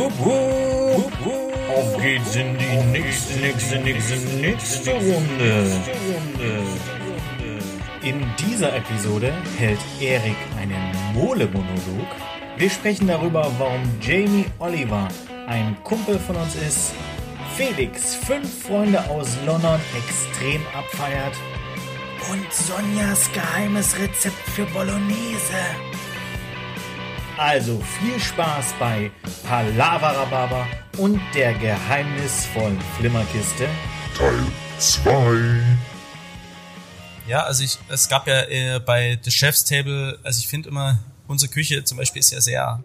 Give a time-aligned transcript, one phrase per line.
[0.00, 1.50] wupp, wupp.
[1.76, 5.66] Auf geht's in die nächste, nächste, nächste, nächste Runde.
[8.02, 12.08] In dieser Episode hält Erik einen Mole-Monolog.
[12.56, 15.08] Wir sprechen darüber, warum Jamie Oliver
[15.46, 16.92] ein Kumpel von uns ist,
[17.56, 21.34] Felix fünf Freunde aus London extrem abfeiert
[22.32, 25.89] und Sonjas geheimes Rezept für Bolognese.
[27.42, 29.10] Also viel Spaß bei
[29.48, 30.66] Palavarababa
[30.98, 33.66] und der geheimnisvollen Flimmerkiste.
[34.14, 34.44] Teil
[34.78, 35.62] 2.
[37.26, 40.98] Ja, also ich, es gab ja äh, bei The Chef's Table, also ich finde immer,
[41.28, 42.84] unsere Küche zum Beispiel ist ja sehr,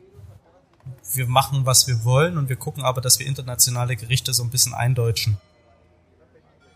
[1.13, 4.51] wir machen, was wir wollen und wir gucken aber, dass wir internationale Gerichte so ein
[4.51, 5.37] bisschen eindeutschen.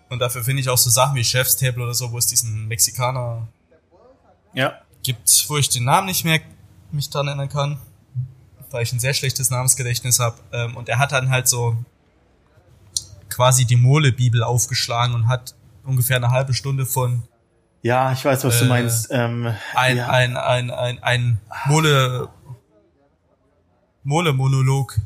[0.10, 2.68] Und dafür finde ich auch so Sachen wie Chef's Table oder so, wo es diesen
[2.68, 3.48] Mexikaner
[4.54, 4.82] Ja.
[5.02, 6.42] gibt, wo ich den Namen nicht mehr
[6.94, 7.78] mich dran erinnern kann,
[8.72, 10.38] weil ich ein sehr schlechtes Namensgedächtnis habe.
[10.52, 11.76] Ähm, und er hat dann halt so
[13.30, 17.24] quasi die Mole-Bibel aufgeschlagen und hat ungefähr eine halbe Stunde von
[17.82, 19.08] Ja, ich weiß, was du Äh, meinst.
[19.12, 20.08] Ähm, ein, ja.
[20.10, 22.30] ein, ein, ein, ein Mole
[24.04, 24.98] Mole-Monolog.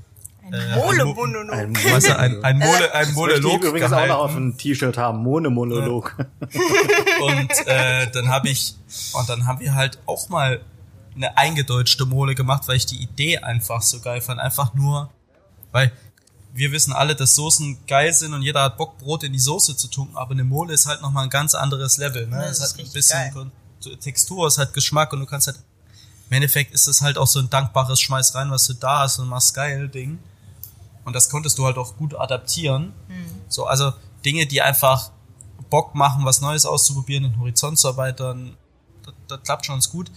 [0.52, 1.54] Äh, Mole-Monolog.
[1.54, 4.48] ein Was ein, ein Mole, ein Das möchte ich Monolog übrigens auch noch auf gehalten.
[4.50, 5.24] ein T-Shirt haben.
[5.24, 6.16] Mone-Monolog.
[7.22, 8.76] Und äh, dann habe ich
[9.14, 10.62] und dann haben wir halt auch mal
[11.16, 14.40] eine eingedeutschte Mole gemacht, weil ich die Idee einfach so geil fand.
[14.40, 15.10] Einfach nur,
[15.72, 15.92] weil
[16.54, 19.76] wir wissen alle, dass Soßen geil sind und jeder hat Bock, Brot in die Soße
[19.76, 22.28] zu tunken, aber eine Mole ist halt nochmal ein ganz anderes Level.
[22.28, 22.38] Ne?
[22.38, 23.52] Ja, es hat ein bisschen geil.
[24.00, 25.58] Textur, es hat Geschmack und du kannst halt,
[26.30, 29.20] im Endeffekt ist es halt auch so ein dankbares Schmeiß rein, was du da hast
[29.20, 30.20] und machst geil Ding.
[31.06, 32.94] Und das konntest du halt auch gut adaptieren.
[33.50, 33.92] So, also
[34.24, 35.12] Dinge, die einfach
[35.70, 38.56] Bock machen, was Neues auszuprobieren, den Horizont zu erweitern,
[39.04, 40.12] das, das klappt schon ganz gut.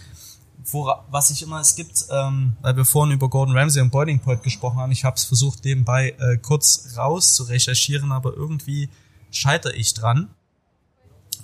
[0.72, 4.20] Wora, was ich immer, es gibt, ähm, weil wir vorhin über Gordon Ramsay und Boiling
[4.20, 8.88] Point gesprochen haben, ich habe es versucht nebenbei äh, kurz raus zu recherchieren, aber irgendwie
[9.30, 10.28] scheitere ich dran.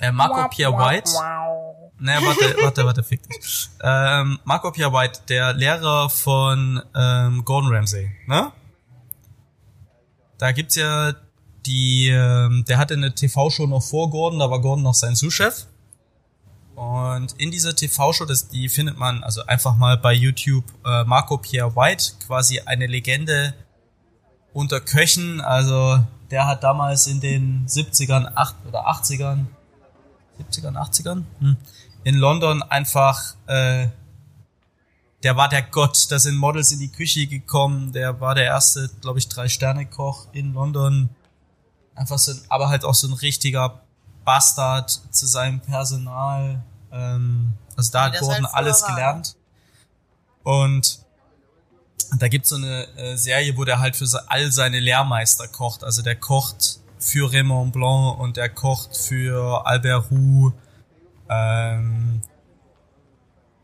[0.01, 1.11] Äh, Marco Pierre White,
[1.99, 3.69] naja, warte, warte, warte, fick dich.
[3.83, 8.53] Ähm, Marco Pierre White, der Lehrer von ähm, Gordon Ramsay, ne?
[10.39, 11.13] Da gibt's ja
[11.67, 15.67] die, ähm, der hatte eine TV-Show noch vor Gordon, da war Gordon noch sein Sous-Chef.
[16.75, 21.77] Und in dieser TV-Show, die findet man also einfach mal bei YouTube, äh, Marco Pierre
[21.77, 23.55] White, quasi eine Legende
[24.53, 25.41] unter Köchen.
[25.41, 29.47] Also der hat damals in den 70ern, 8 oder 80ern,
[30.39, 31.57] 70ern, 80ern, hm,
[32.05, 33.89] in London einfach, äh,
[35.23, 38.91] der war der Gott, da sind Models in die Küche gekommen, der war der erste,
[39.01, 41.11] glaube ich, Drei-Sterne-Koch in London.
[41.95, 43.83] Einfach so, ein, aber halt auch so ein richtiger
[44.25, 46.63] Bastard zu seinem Personal.
[46.91, 48.89] Ähm, also da hat Gordon halt alles war.
[48.91, 49.37] gelernt.
[50.43, 51.01] Und
[52.19, 55.85] da gibt's so eine äh, Serie, wo der halt für all seine Lehrmeister kocht.
[55.85, 60.53] Also der kocht für Raymond Blanc und der kocht für Albert Roux.
[61.29, 62.23] Ähm,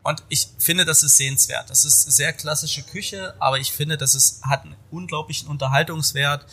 [0.03, 1.69] und ich finde, das ist sehenswert.
[1.69, 6.45] Das ist sehr klassische Küche, aber ich finde, das ist, hat einen unglaublichen Unterhaltungswert.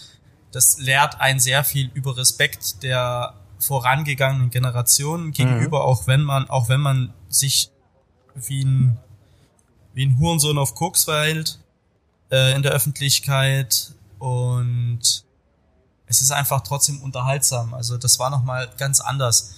[0.52, 6.68] Das lehrt einen sehr viel über Respekt der vorangegangenen Generationen gegenüber, auch wenn man, auch
[6.68, 7.70] wenn man sich
[8.34, 8.98] wie ein,
[9.94, 11.58] wie ein Hurensohn auf Koks verhält
[12.30, 15.24] äh, in der Öffentlichkeit und
[16.06, 17.74] es ist einfach trotzdem unterhaltsam.
[17.74, 19.54] Also das war nochmal ganz anders.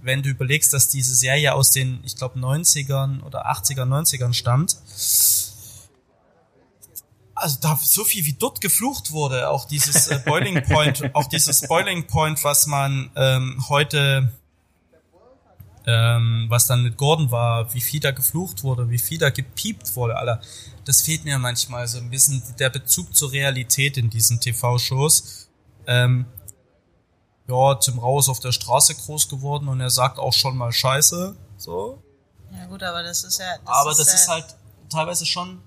[0.00, 4.76] Wenn du überlegst, dass diese Serie aus den, ich glaube, 90ern oder 80er, 90ern stammt,
[7.40, 11.66] also da so viel wie dort geflucht wurde, auch dieses äh, Boiling Point, auch dieses
[11.66, 14.32] Boiling Point, was man ähm, heute,
[15.86, 19.96] ähm, was dann mit Gordon war, wie viel da geflucht wurde, wie viel da gepiept
[19.96, 20.40] wurde, Alter.
[20.84, 25.48] Das fehlt mir manchmal so ein bisschen der Bezug zur Realität in diesen TV-Shows.
[25.86, 26.26] Ähm,
[27.48, 31.36] ja, Tim Raus auf der Straße groß geworden und er sagt auch schon mal Scheiße,
[31.56, 32.02] so.
[32.52, 33.58] Ja gut, aber das ist ja.
[33.58, 34.44] Das Aber das ja, ist halt
[34.88, 35.62] teilweise schon.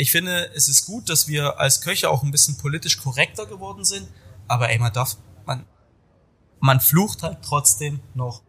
[0.00, 3.84] Ich finde, es ist gut, dass wir als Köche auch ein bisschen politisch korrekter geworden
[3.84, 4.08] sind.
[4.48, 5.66] Aber ey, man darf, man,
[6.58, 8.42] man flucht halt trotzdem noch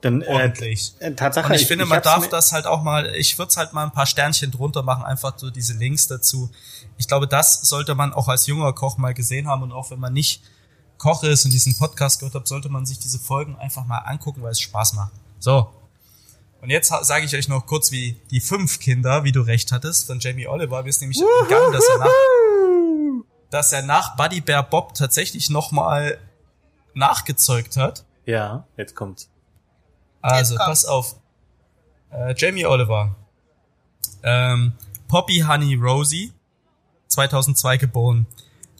[0.00, 0.94] Dann, äh, ordentlich.
[1.00, 3.74] äh, Tatsache, Und ich, finde, man hab's darf das halt auch mal, ich würde halt
[3.74, 6.50] mal ein paar Sternchen drunter machen, einfach so diese Links dazu.
[6.96, 10.00] Ich glaube, das sollte man auch als junger Koch mal gesehen haben und auch wenn
[10.00, 10.42] man nicht
[10.96, 14.42] Koch ist und diesen Podcast gehört hat, sollte man sich diese Folgen einfach mal angucken,
[14.42, 15.12] weil es Spaß macht.
[15.40, 15.70] So.
[16.62, 20.06] Und jetzt sage ich euch noch kurz, wie die fünf Kinder, wie du recht hattest,
[20.06, 24.62] von Jamie Oliver, wir ist nämlich gegangen, dass er nach, dass er nach Buddy Bear
[24.62, 26.18] Bob tatsächlich nochmal
[26.94, 28.04] nachgezeugt hat.
[28.26, 29.28] Ja, jetzt kommt's.
[30.20, 31.16] Also, Jetzt pass auf.
[32.12, 33.16] Äh, Jamie Oliver.
[34.22, 34.72] Ähm,
[35.08, 36.32] Poppy Honey Rosie.
[37.08, 38.26] 2002 geboren.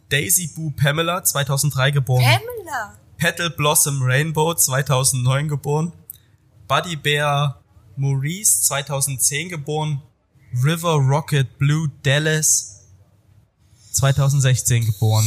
[0.08, 2.22] Daisy Boo Pamela, 2003 geboren.
[2.22, 2.94] Pamela.
[3.16, 5.92] Petal Blossom Rainbow, 2009 geboren.
[6.68, 7.61] Buddy Bear
[7.96, 10.02] Maurice, 2010 geboren.
[10.62, 12.84] River Rocket Blue Dallas,
[13.92, 15.24] 2016 geboren.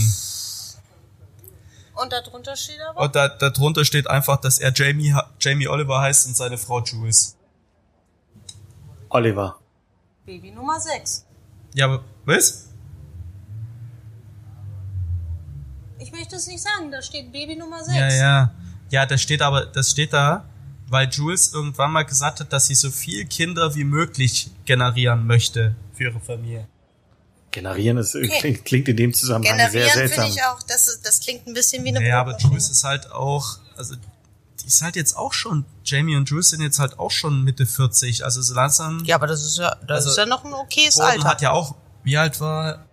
[1.96, 3.02] Und darunter steht aber.
[3.02, 7.36] Und da, darunter steht einfach, dass er Jamie, Jamie Oliver heißt und seine Frau Jules.
[9.10, 9.58] Oliver.
[10.26, 11.26] Baby Nummer 6.
[11.74, 12.70] Ja, aber, was?
[16.00, 17.98] Ich möchte es nicht sagen, da steht Baby Nummer 6.
[17.98, 18.56] Ja, ja.
[18.92, 20.46] Ja, das steht aber, das steht da,
[20.88, 25.76] weil Jules irgendwann mal gesagt hat, dass sie so viel Kinder wie möglich generieren möchte
[25.94, 26.68] für ihre Familie.
[27.52, 30.24] Generieren ist, klingt, klingt in dem Zusammenhang sehr Generieren seltsam.
[30.26, 32.38] finde ich auch, das, das klingt ein bisschen wie eine Naja, aber.
[32.38, 33.96] Jules ist halt auch, also
[34.62, 37.66] die ist halt jetzt auch schon, Jamie und Jules sind jetzt halt auch schon Mitte
[37.66, 39.04] 40, also so langsam.
[39.06, 41.30] Ja, aber das ist ja, das Also, ist ja noch ein okayes Gordon Alter.
[41.30, 42.86] hat ja auch, wie alt war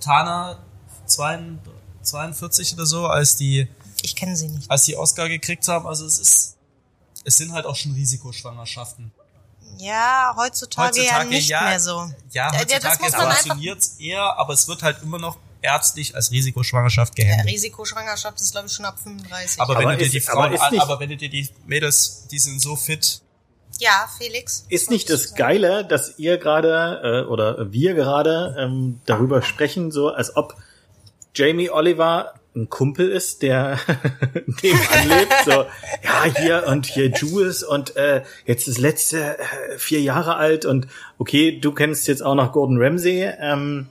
[0.00, 0.58] Tana
[1.06, 1.72] 42
[2.02, 3.66] 42 oder so, als die,
[4.02, 4.70] ich kenne sie nicht.
[4.70, 6.55] als die Oscar gekriegt haben, also es ist,
[7.26, 9.12] es sind halt auch schon Risikoschwangerschaften.
[9.78, 11.90] Ja, heutzutage, ja nicht mehr so.
[12.30, 15.36] Ja, Ja, heutzutage das muss man einfach- funktioniert's eher, aber es wird halt immer noch
[15.60, 17.48] ärztlich als Risikoschwangerschaft Ja, gehandelt.
[17.54, 19.60] Risikoschwangerschaft ist, glaube ich, schon ab 35.
[19.60, 21.48] aber, wenn Aber du dir ist- die aber Frauen, nicht- aber wenn du dir die
[21.66, 23.20] Mädels, die sind so fit,
[23.78, 24.64] ja, Felix.
[24.70, 30.08] Ist nicht das Geile, dass ihr gerade äh, oder wir gerade ähm, darüber sprechen, so
[30.08, 30.54] als ob
[31.34, 33.78] Jamie Oliver ein Kumpel ist, der
[34.62, 35.50] nebenan lebt, so
[36.02, 40.88] ja hier und hier Jules und äh, jetzt das letzte äh, vier Jahre alt und
[41.18, 43.30] okay, du kennst jetzt auch noch Gordon Ramsay.
[43.40, 43.88] Ähm,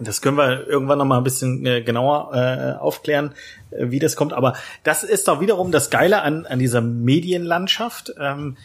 [0.00, 3.34] das können wir irgendwann noch mal ein bisschen äh, genauer äh, aufklären,
[3.70, 4.32] äh, wie das kommt.
[4.32, 4.54] Aber
[4.84, 8.14] das ist doch wiederum das Geile an, an dieser Medienlandschaft.
[8.18, 8.56] Ähm,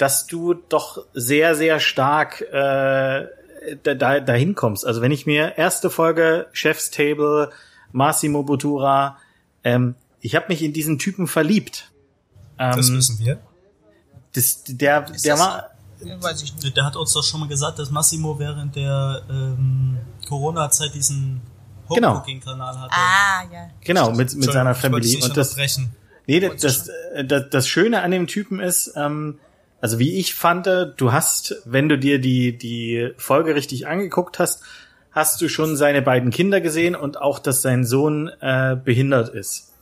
[0.00, 3.26] dass du doch sehr, sehr stark äh,
[3.82, 4.86] da, da, dahin kommst.
[4.86, 7.50] Also wenn ich mir erste Folge Chef's Table,
[7.92, 9.18] Massimo Bottura,
[9.64, 11.90] ähm, ich habe mich in diesen Typen verliebt.
[12.58, 13.38] Ähm, das wissen wir.
[14.34, 15.70] das, der, der das- war,
[16.20, 16.74] Weiß ich nicht.
[16.76, 21.42] Der hat uns doch schon mal gesagt, dass Massimo während der ähm, Corona-Zeit diesen
[21.94, 22.10] Genau.
[22.10, 22.92] Homeworking-Kanal hatte.
[22.94, 23.68] Ah, ja.
[23.80, 25.56] genau mit mit seiner nicht und das.
[26.26, 26.90] Nee, das, das,
[27.26, 29.38] das, das Schöne an dem Typen ist, ähm,
[29.80, 30.66] also wie ich fand,
[30.96, 34.62] du hast, wenn du dir die, die Folge richtig angeguckt hast,
[35.12, 39.72] hast du schon seine beiden Kinder gesehen und auch, dass sein Sohn äh, behindert ist.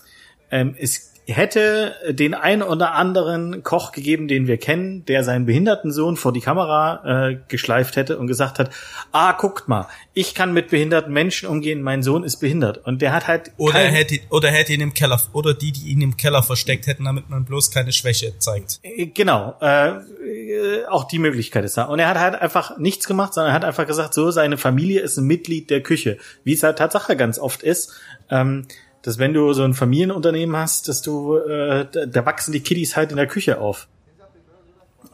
[0.50, 5.92] Ähm, es hätte den ein oder anderen Koch gegeben, den wir kennen, der seinen behinderten
[5.92, 8.70] Sohn vor die Kamera äh, geschleift hätte und gesagt hat,
[9.12, 12.78] ah, guckt mal, ich kann mit behinderten Menschen umgehen, mein Sohn ist behindert.
[12.86, 15.70] Und der hat halt Oder kein- hätte, oder er hätte ihn im Keller, oder die,
[15.72, 18.80] die ihn im Keller versteckt hätten, damit man bloß keine Schwäche zeigt.
[18.82, 21.84] Äh, Genau, äh, äh, auch die Möglichkeit ist da.
[21.84, 25.00] Und er hat halt einfach nichts gemacht, sondern er hat einfach gesagt, so, seine Familie
[25.00, 26.18] ist ein Mitglied der Küche.
[26.44, 27.92] Wie es halt Tatsache ganz oft ist,
[28.30, 28.66] ähm,
[29.08, 32.94] dass wenn du so ein Familienunternehmen hast, dass du, äh, da, da wachsen die Kiddies
[32.94, 33.88] halt in der Küche auf.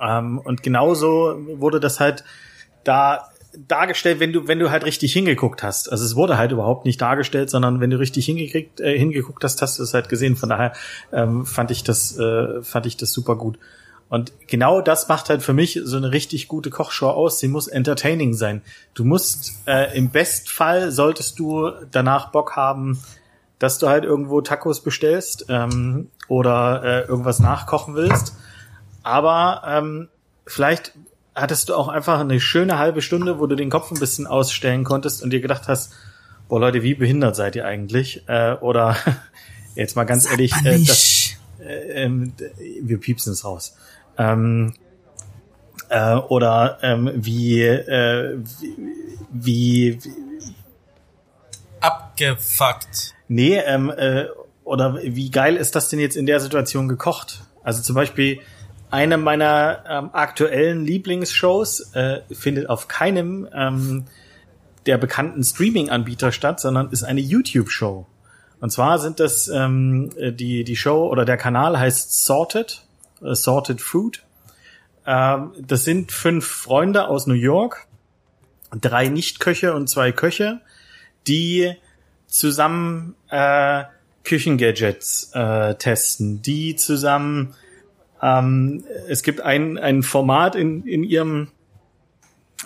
[0.01, 2.25] Ähm, und genauso wurde das halt
[2.83, 5.93] da dargestellt, wenn du, wenn du halt richtig hingeguckt hast.
[5.93, 9.63] Also es wurde halt überhaupt nicht dargestellt, sondern wenn du richtig hingekriegt, äh, hingeguckt hast,
[9.63, 10.35] hast du es halt gesehen.
[10.35, 10.73] Von daher
[11.13, 13.61] ähm, fand ich das, äh, fand ich das super gut.
[14.09, 17.39] Und genau das macht halt für mich so eine richtig gute Kochshow aus.
[17.39, 18.61] Sie muss entertaining sein.
[18.95, 22.99] Du musst äh, im Bestfall solltest du danach Bock haben,
[23.65, 28.37] dass du halt irgendwo Tacos bestellst ähm, oder äh, irgendwas nachkochen willst.
[29.03, 30.09] Aber ähm,
[30.47, 30.93] vielleicht
[31.35, 34.85] hattest du auch einfach eine schöne halbe Stunde, wo du den Kopf ein bisschen ausstellen
[34.85, 35.95] konntest und dir gedacht hast,
[36.47, 38.29] boah Leute, wie behindert seid ihr eigentlich?
[38.29, 38.99] Äh, oder
[39.75, 42.35] jetzt mal ganz ehrlich, äh, das, äh, ähm,
[42.83, 43.79] wir piepsen es raus.
[44.19, 44.75] Ähm,
[45.89, 48.37] äh, oder ähm, wie, äh,
[49.33, 49.99] wie, wie,
[51.85, 53.15] Abgefuckt.
[53.35, 54.27] Nee, ähm, äh,
[54.63, 57.43] oder wie geil ist das denn jetzt in der Situation gekocht?
[57.65, 58.39] Also zum Beispiel
[58.93, 64.05] eine meiner ähm, aktuellen Lieblingsshows äh, findet auf keinem ähm,
[64.87, 68.07] der bekannten Streaming-Anbieter statt, sondern ist eine YouTube-Show.
[68.61, 72.87] Und zwar sind das ähm, die die Show oder der Kanal heißt Sorted,
[73.21, 74.23] äh, Sorted Food.
[75.07, 77.89] Ähm, das sind fünf Freunde aus New York,
[78.81, 80.61] drei Nichtköche und zwei Köche,
[81.27, 81.75] die
[82.35, 83.85] zusammen äh,
[84.25, 87.55] Küchengadgets äh, testen, die zusammen
[88.23, 91.49] ähm, es gibt ein, ein Format in, in ihrem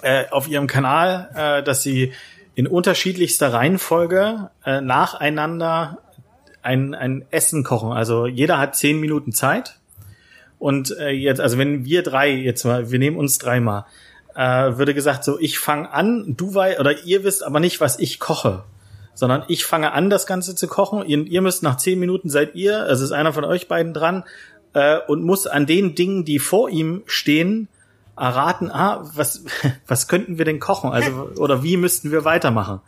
[0.03, 2.13] äh, auf ihrem Kanal, äh, dass sie
[2.55, 5.99] in unterschiedlichster Reihenfolge äh, nacheinander
[6.63, 7.93] ein, ein Essen kochen.
[7.93, 9.81] Also jeder hat zehn Minuten Zeit.
[10.59, 13.85] Und äh, jetzt, also wenn wir drei jetzt mal, wir nehmen uns dreimal,
[14.35, 17.99] äh, würde gesagt so, ich fange an, du weißt, oder ihr wisst aber nicht, was
[17.99, 18.65] ich koche.
[19.19, 21.05] Sondern ich fange an, das Ganze zu kochen.
[21.05, 24.23] Ihr, ihr müsst nach zehn Minuten seid ihr, also ist einer von euch beiden dran,
[24.75, 27.67] äh, und muss an den Dingen, die vor ihm stehen,
[28.17, 29.43] erraten, ah, was,
[29.89, 30.93] was könnten wir denn kochen?
[30.93, 32.81] Also, oder wie müssten wir weitermachen?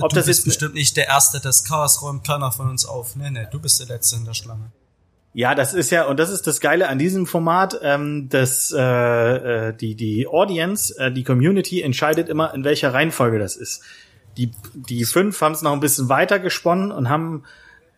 [0.00, 2.86] Ob du das bist jetzt, bestimmt nicht der Erste, das Chaos räumt keiner von uns
[2.86, 3.14] auf.
[3.14, 4.72] Nee, nee, du bist der Letzte in der Schlange.
[5.34, 8.80] ja, das ist ja, und das ist das Geile an diesem Format, ähm, dass äh,
[9.68, 13.82] äh, die, die Audience, äh, die Community entscheidet immer, in welcher Reihenfolge das ist.
[14.36, 17.44] Die, die fünf haben es noch ein bisschen weiter gesponnen und haben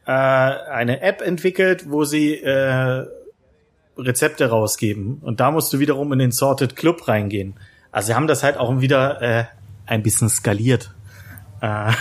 [0.06, 3.06] äh, eine App entwickelt, wo sie äh,
[3.96, 5.18] Rezepte rausgeben.
[5.22, 7.54] Und da musst du wiederum in den Sorted Club reingehen.
[7.90, 9.44] Also sie haben das halt auch wieder äh,
[9.86, 10.94] ein bisschen skaliert.
[11.60, 11.92] Äh,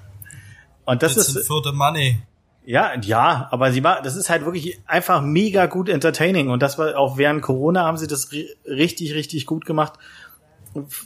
[0.84, 2.18] und das Bisschen ist für the money.
[2.66, 6.78] ja, ja, aber sie war, das ist halt wirklich einfach mega gut entertaining und das
[6.78, 9.94] war auch während Corona haben sie das ri- richtig, richtig gut gemacht.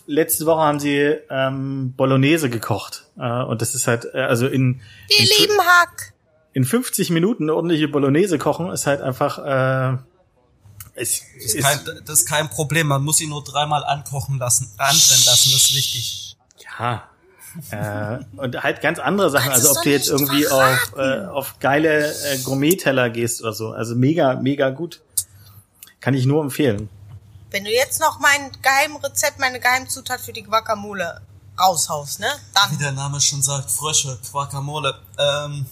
[0.07, 4.81] Letzte Woche haben sie ähm, Bolognese gekocht äh, und das ist halt, äh, also in,
[5.11, 6.15] Die in, lieben Hack.
[6.53, 9.99] in 50 Minuten eine ordentliche Bolognese kochen ist halt einfach, äh,
[10.95, 12.87] es, Ist ist, kein, das ist kein Problem.
[12.87, 15.51] Man muss ihn nur dreimal ankochen lassen, anbrennen lassen.
[15.53, 16.37] Das ist wichtig.
[16.79, 17.05] ja,
[17.71, 21.59] äh, und halt ganz andere Sachen, Kannst also ob du jetzt irgendwie auf, äh, auf
[21.59, 25.03] geile äh, Gourmet-Teller gehst oder so, also mega, mega gut.
[26.01, 26.89] Kann ich nur empfehlen.
[27.57, 31.23] Wenn du jetzt noch mein Geheimrezept, meine Geheimzutat für die Guacamole
[31.59, 32.27] raushaust, ne?
[32.27, 34.95] Wie Dann der Name schon sagt, Frösche, Guacamole.
[35.17, 35.65] Ähm,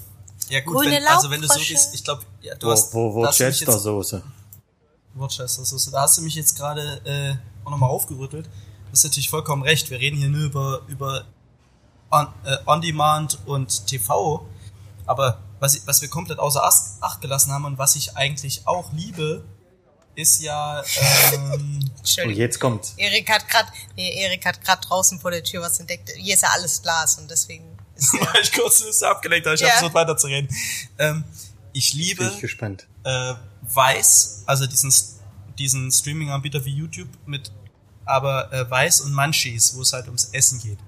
[0.48, 2.94] ja gut, Grüne wenn, also wenn du so gehst, ich glaube, ja, du Wo, hast,
[2.94, 4.22] wo, wo da hast du mich jetzt- Chester-Soße.
[5.12, 5.90] Worcester Soße.
[5.90, 8.46] Da hast du mich jetzt gerade äh, auch nochmal aufgerüttelt.
[8.46, 9.90] Du hast natürlich vollkommen recht.
[9.90, 11.24] Wir reden hier nur über, über
[12.10, 14.46] On, äh, On Demand und TV.
[15.04, 19.44] Aber was, was wir komplett außer Acht gelassen haben und was ich eigentlich auch liebe,
[20.14, 20.82] ist ja
[21.32, 22.40] ähm, Und Entschuldigung.
[22.40, 22.94] jetzt kommt's.
[22.96, 23.66] Erik hat grad,
[23.96, 26.10] nee, Erik hat grad draußen vor der Tür was entdeckt.
[26.16, 27.64] Hier ist ja alles Glas und deswegen
[27.96, 29.68] ist er, war ich kurz bisschen abgelenkt, aber ich Ja.
[29.68, 30.48] habe versucht weiterzureden.
[30.98, 31.24] Ähm,
[31.72, 32.86] ich liebe Bin ich gespannt.
[33.04, 34.92] äh, Weiß, also diesen,
[35.58, 37.50] diesen Streaming-Anbieter wie YouTube mit
[38.06, 40.78] aber äh, Weiß und Munchies, wo es halt ums Essen geht.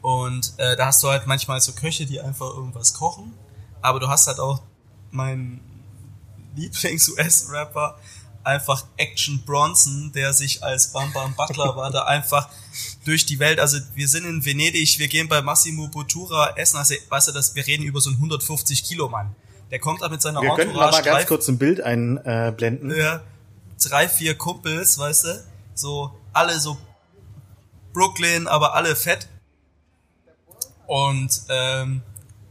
[0.00, 3.34] Und äh, da hast du halt manchmal so Köche, die einfach irgendwas kochen,
[3.80, 4.62] aber du hast halt auch
[5.10, 5.60] meinen
[6.56, 7.98] Lieblings-US-Rapper,
[8.44, 12.48] einfach Action Bronson, der sich als Bam Bam Butler war, da einfach
[13.04, 16.94] durch die Welt, also wir sind in Venedig, wir gehen bei Massimo Bottura essen, also
[17.08, 19.34] weißt du, dass wir reden über so einen 150 Kilo Mann.
[19.70, 21.80] Der kommt da mit seiner Wir könnten noch mal Entourage ganz drei, kurz ein Bild
[21.80, 22.94] einblenden.
[22.94, 23.22] ja,
[23.82, 25.44] drei, vier Kumpels, weißt du,
[25.74, 26.76] so alle so
[27.92, 29.28] Brooklyn, aber alle fett.
[30.86, 32.02] Und ähm,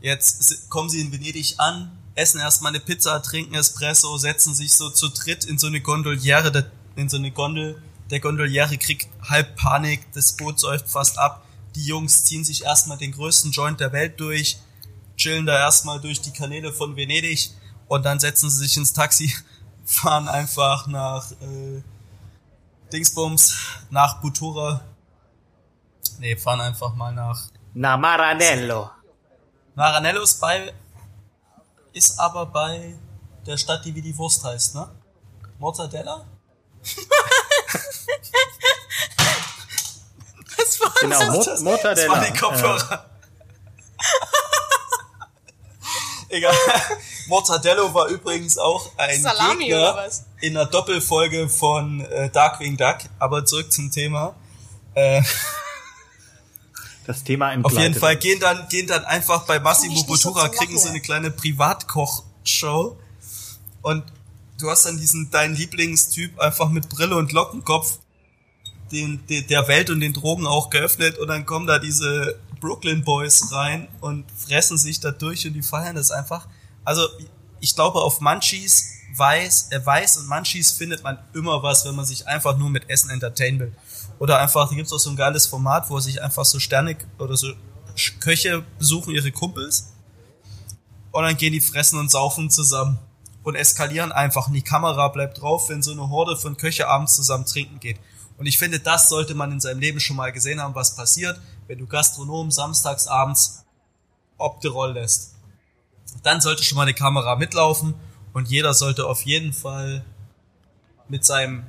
[0.02, 4.90] jetzt kommen sie in Venedig an, essen erstmal eine Pizza, trinken Espresso, setzen sich so
[4.90, 7.82] zu dritt in so eine Gondoliere, in so eine Gondel.
[8.12, 11.46] Der Gondoliere kriegt halb Panik, das Boot säuft fast ab.
[11.76, 14.58] Die Jungs ziehen sich erstmal den größten Joint der Welt durch,
[15.18, 17.50] chillen da erstmal durch die Kanäle von Venedig
[17.88, 19.34] und dann setzen sie sich ins Taxi,
[19.86, 21.82] fahren einfach nach äh,
[22.92, 23.58] Dingsbums,
[23.90, 24.82] nach Butura.
[26.20, 28.92] Nee, fahren einfach mal nach Na Maranello.
[29.74, 30.72] Maranello ist bei,
[31.94, 32.96] ist aber bei
[33.46, 34.90] der Stadt, die wie die Wurst heißt, ne?
[35.60, 36.26] Mortadella?
[40.58, 42.12] das war Genau, Mot Das Mortadella.
[42.12, 43.06] waren die Kopfhörer.
[46.30, 46.56] Egal.
[47.28, 50.26] Mortadello war übrigens auch ein Salami Gegner oder was?
[50.42, 52.98] in einer Doppelfolge von äh, Darkwing Duck.
[53.20, 54.34] Aber zurück zum Thema.
[54.96, 55.22] Äh,
[57.06, 57.82] das Thema Auf entgleitet.
[57.82, 62.98] jeden Fall gehen dann, gehen dann einfach bei Massimo Bottura, kriegen so eine kleine Privatkochshow.
[63.82, 64.04] Und
[64.60, 68.00] du hast dann diesen, deinen Lieblingstyp einfach mit Brille und Lockenkopf
[68.92, 73.04] den, de, der Welt und den Drogen auch geöffnet und dann kommen da diese Brooklyn
[73.04, 76.48] Boys rein und fressen sich da durch und die feiern das einfach.
[76.86, 77.08] Also
[77.60, 82.06] ich glaube auf Munchies, Weiß, äh, Weiß und Munchies findet man immer was, wenn man
[82.06, 83.74] sich einfach nur mit Essen entertainen will.
[84.24, 87.36] Oder einfach, da gibt's auch so ein geiles Format, wo sich einfach so Sterne oder
[87.36, 87.52] so
[88.22, 89.92] Köche besuchen ihre Kumpels
[91.12, 93.00] und dann gehen die fressen und saufen zusammen
[93.44, 97.18] und eskalieren einfach und die Kamera bleibt drauf, wenn so eine Horde von Köche abends
[97.18, 98.00] zusammen trinken geht.
[98.38, 101.38] Und ich finde, das sollte man in seinem Leben schon mal gesehen haben, was passiert,
[101.68, 103.66] wenn du Gastronomen samstags abends
[104.38, 105.36] ob die Roll lässt.
[106.24, 107.94] Dann sollte schon mal eine Kamera mitlaufen
[108.32, 110.06] und jeder sollte auf jeden Fall
[111.10, 111.66] mit seinem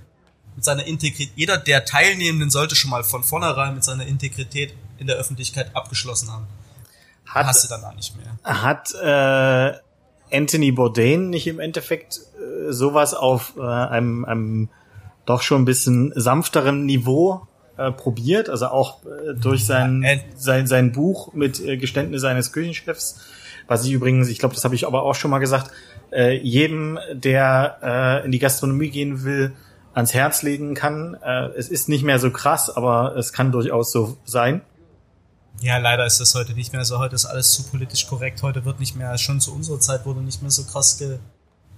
[0.54, 5.06] mit seiner Integrität, jeder der Teilnehmenden sollte schon mal von vornherein mit seiner Integrität in
[5.06, 6.46] der Öffentlichkeit abgeschlossen haben.
[7.26, 8.38] hat, Hast du dann auch nicht mehr.
[8.44, 9.78] hat äh,
[10.36, 14.68] Anthony Bourdain nicht im Endeffekt äh, sowas auf äh, einem, einem
[15.26, 17.46] doch schon ein bisschen sanfterem Niveau
[17.76, 20.20] äh, probiert, also auch äh, durch sein, Ja, äh.
[20.36, 23.20] sein sein Buch mit äh, Geständnis eines Küchenchefs,
[23.66, 25.70] was ich übrigens, ich glaube, das habe ich aber auch schon mal gesagt,
[26.12, 27.78] äh, jedem, der
[28.22, 29.52] äh, in die Gastronomie gehen will,
[29.94, 31.14] ans Herz legen kann.
[31.22, 34.60] Äh, es ist nicht mehr so krass, aber es kann durchaus so sein.
[35.60, 36.98] Ja, leider ist das heute nicht mehr so.
[36.98, 38.42] Heute ist alles zu politisch korrekt.
[38.42, 41.18] Heute wird nicht mehr, schon zu unserer Zeit wurde nicht mehr so krass ge,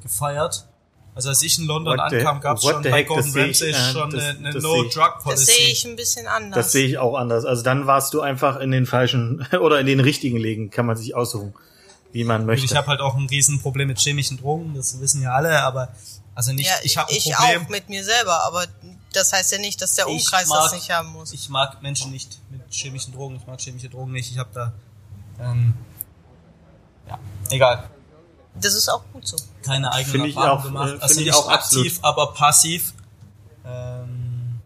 [0.02, 0.66] gefeiert.
[1.14, 3.46] Also als ich in London What ankam, gab es schon bei heck, Gordon das sehe
[3.46, 5.46] ich, Ramsay äh, schon das- eine, eine das sehe ich- No-Drug-Policy.
[5.46, 6.56] Das sehe ich ein bisschen anders.
[6.64, 7.44] Das sehe ich auch anders.
[7.46, 10.96] Also dann warst du einfach in den falschen oder in den richtigen Legen, kann man
[10.96, 11.54] sich aussuchen,
[12.12, 12.66] wie man Und möchte.
[12.66, 15.88] ich habe halt auch ein Riesenproblem mit chemischen Drogen, das wissen ja alle, aber
[16.36, 17.64] also nicht, ja, ich habe ein ich Problem.
[17.64, 18.66] auch mit mir selber, aber
[19.12, 21.32] das heißt ja nicht, dass der Ich Umkreis mag- das nicht haben muss.
[21.32, 24.30] Ich mag Menschen nicht mit chemischen Drogen, ich mag chemische Drogen nicht.
[24.30, 24.72] Ich habe da
[25.40, 25.74] ähm,
[27.08, 27.18] ja,
[27.50, 27.90] egal.
[28.54, 29.36] Das ist auch gut so.
[29.62, 30.88] keine eigenen Finde ich Erfahrungen auch, gemacht.
[30.88, 32.92] äh, also finde ich nicht auch aktiv, aber passiv.
[33.66, 34.60] Ähm,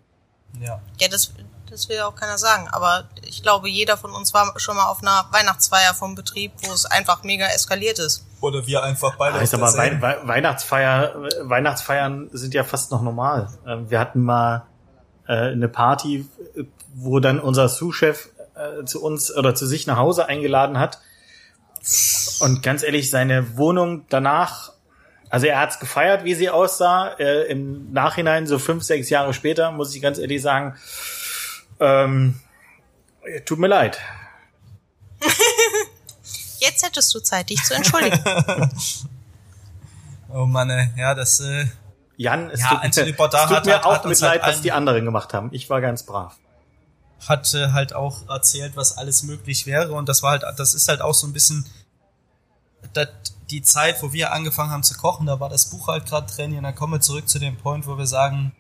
[0.60, 0.80] ja.
[1.00, 1.32] Ja, das,
[1.68, 2.68] das will ja auch keiner sagen.
[2.68, 6.72] Aber ich glaube, jeder von uns war schon mal auf einer Weihnachtsfeier vom Betrieb, wo
[6.72, 8.24] es einfach mega eskaliert ist.
[8.40, 9.38] Oder wir einfach beide.
[9.38, 13.48] Heißt auf aber Wei Weihnachtsfeier, Weihnachtsfeiern sind ja fast noch normal.
[13.66, 14.66] Ähm, wir hatten mal
[15.26, 16.26] äh, eine Party,
[16.94, 21.00] wo dann unser Sous-Chef äh, zu uns oder zu sich nach Hause eingeladen hat.
[22.40, 24.72] Und ganz ehrlich, seine Wohnung danach,
[25.28, 27.14] also er hat's gefeiert, wie sie aussah.
[27.18, 30.76] Äh, Im Nachhinein, so fünf, sechs Jahre später, muss ich ganz ehrlich sagen,
[31.78, 32.40] ähm,
[33.44, 34.00] tut mir leid.
[36.60, 38.20] Jetzt hättest du Zeit, dich zu entschuldigen.
[40.32, 40.90] Oh Mann, ey.
[40.96, 41.66] ja, das äh,
[42.16, 44.42] Jan, es Ja, tut, Anthony es tut hat- mir hat- auch hat mit halt leid,
[44.54, 45.48] was die anderen gemacht haben.
[45.52, 46.36] Ich war ganz brav.
[47.26, 50.86] hat äh, halt auch erzählt, was alles möglich wäre und das war halt, das ist
[50.88, 51.66] halt auch so ein bisschen
[52.92, 53.10] dat,
[53.50, 56.56] die Zeit, wo wir angefangen haben zu kochen, da war das Buch halt gerade drin
[56.56, 58.52] und dann kommen wir zurück zu dem Point, wo wir sagen,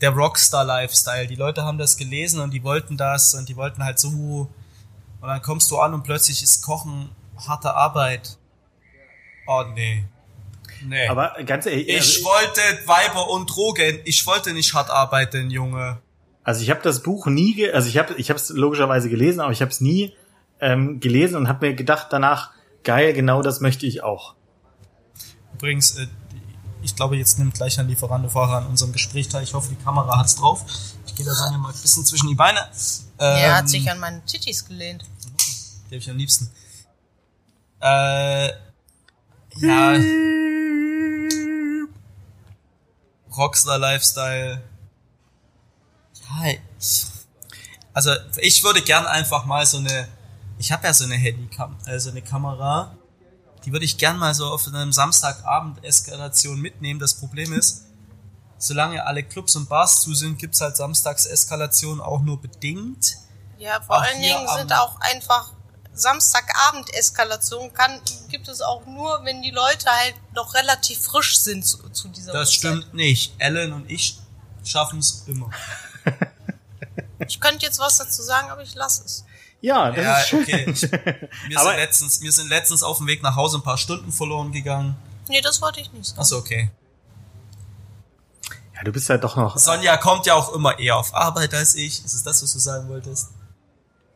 [0.00, 3.98] der Rockstar-Lifestyle, die Leute haben das gelesen und die wollten das und die wollten halt
[3.98, 4.48] so
[5.24, 7.08] und dann kommst du an und plötzlich ist Kochen
[7.48, 8.36] harte Arbeit.
[9.46, 10.04] Oh nee.
[10.84, 11.08] Nee.
[11.08, 16.02] Aber ganz ehrlich, ich also, wollte Weiber und Drogen, ich wollte nicht hart arbeiten, Junge.
[16.42, 19.50] also ich habe das Buch nie, ge also ich habe ich es logischerweise gelesen, aber
[19.50, 20.12] ich habe es nie
[20.60, 22.50] ähm, gelesen und habe mir gedacht danach,
[22.82, 24.34] geil, genau das möchte ich auch.
[25.54, 26.06] Übrigens, äh,
[26.82, 29.42] ich glaube, jetzt nimmt gleich ein Lieferando vorher an unserem Gespräch teil.
[29.42, 30.66] Ich hoffe, die Kamera hat's drauf.
[31.06, 32.60] Ich gehe da Sonja mal ein bisschen zwischen die Beine.
[33.18, 35.04] Ähm, er hat sich an meine Tittis gelehnt.
[35.88, 36.50] Die habe ich am liebsten.
[37.80, 38.48] Äh,
[39.56, 39.98] ja.
[43.36, 44.62] Rockstar Lifestyle.
[46.22, 46.50] Ja,
[46.80, 47.06] ich,
[47.92, 50.08] also ich würde gern einfach mal so eine,
[50.58, 52.96] ich habe ja so eine Handycam, äh, so eine Kamera,
[53.64, 57.00] die würde ich gern mal so auf einem Samstagabend Eskalation mitnehmen.
[57.00, 57.86] Das Problem ist,
[58.64, 63.16] solange alle Clubs und Bars zu sind, gibt's halt samstags Eskalation auch nur bedingt.
[63.58, 65.52] Ja, vor Auch allen Dingen sind auch einfach
[65.92, 71.88] Samstagabend-Eskalation kann, gibt es auch nur, wenn die Leute halt noch relativ frisch sind zu,
[71.90, 72.54] zu dieser Das Uhrzeit.
[72.54, 73.34] stimmt nicht.
[73.38, 74.18] Ellen und ich
[74.64, 75.50] schaffen es immer.
[77.26, 79.24] Ich könnte jetzt was dazu sagen, aber ich lasse es.
[79.62, 80.42] Ja, das Ja, ist schön.
[80.42, 80.74] okay.
[81.48, 84.12] Ich, Aber- sind letztens, mir sind letztens auf dem Weg nach Hause ein paar Stunden
[84.12, 84.94] verloren gegangen.
[85.28, 86.20] Nee, das wollte ich nicht sagen.
[86.20, 86.70] Achso, okay.
[88.84, 89.58] Du bist ja doch noch.
[89.58, 92.04] Sonja kommt ja auch immer eher auf Arbeit als ich.
[92.04, 93.30] Ist es das, was du sagen wolltest?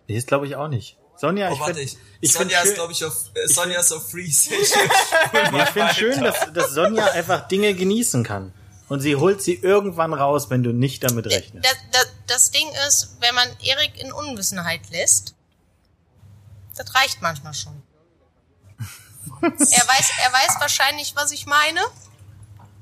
[0.06, 0.96] Nee, das glaube ich auch nicht.
[1.16, 1.98] Sonja, Oh, ich warte, finde ich.
[2.20, 4.54] ich find Sonja ist, schön, glaube ich, auf, äh, Sonja ist auf Freeze.
[4.54, 8.52] ich find schön dass, dass Sonja einfach Dinge genießen kann.
[8.88, 11.66] Und sie holt sie irgendwann raus, wenn du nicht damit rechnest.
[11.66, 15.34] Das, das, das Ding ist, wenn man Erik in Unwissenheit lässt,
[16.76, 17.82] das reicht manchmal schon.
[19.42, 21.80] er weiß, er weiß wahrscheinlich, was ich meine.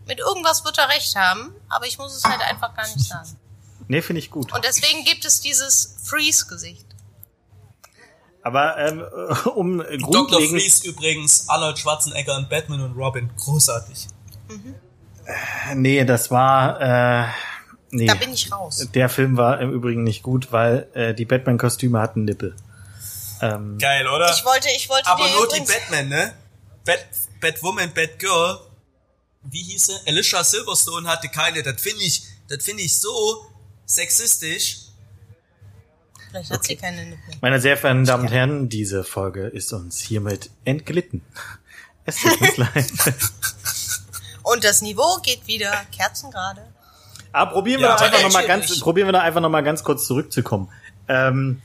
[0.07, 3.37] Mit irgendwas wird er recht haben, aber ich muss es halt einfach gar nicht sagen.
[3.89, 4.53] Nee, finde ich gut.
[4.53, 6.87] Und deswegen gibt es dieses Freeze-Gesicht.
[8.43, 9.05] Aber ähm,
[9.55, 9.79] um
[10.11, 10.41] Dr.
[10.41, 13.31] Freeze übrigens, Arnold Schwarzenegger und Batman und Robin.
[13.37, 14.09] Großartig.
[15.75, 17.29] nee, das war, äh,
[17.91, 18.89] nee, Da bin ich raus.
[18.93, 22.57] der Film war im Übrigen nicht gut, weil äh, die Batman-Kostüme hatten Nippel.
[23.41, 24.31] Ähm, Geil, oder?
[24.33, 26.33] Ich wollte, ich wollte Aber nur die Batman, ne?
[26.85, 27.07] Bat,
[27.41, 28.61] Batwoman, Batgirl.
[29.51, 29.97] Wie hieß sie?
[30.07, 31.63] Alicia Silverstone hatte keine.
[31.63, 33.47] Das finde ich, das finde ich so
[33.85, 34.79] sexistisch.
[36.31, 37.35] Vielleicht hat sie keine Nippel.
[37.41, 41.23] meine sehr verehrten Damen und Herren, diese Folge ist uns hiermit entglitten.
[42.09, 42.93] Es tut uns leid.
[44.45, 46.63] Und das Niveau geht wieder kerzengerade.
[47.33, 49.41] Aber probieren wir Ja, doch einfach aber noch mal echt ganz, probieren wir doch einfach
[49.41, 50.71] noch mal ganz kurz zurückzukommen.
[51.09, 51.61] Ähm,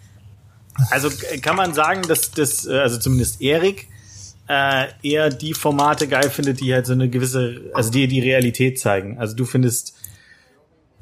[0.89, 3.87] also äh, kann man sagen, dass das, äh, also zumindest Erik
[4.51, 8.79] äh, eher die Formate geil findet, die halt so eine gewisse, also die die Realität
[8.79, 9.17] zeigen.
[9.17, 9.93] Also du findest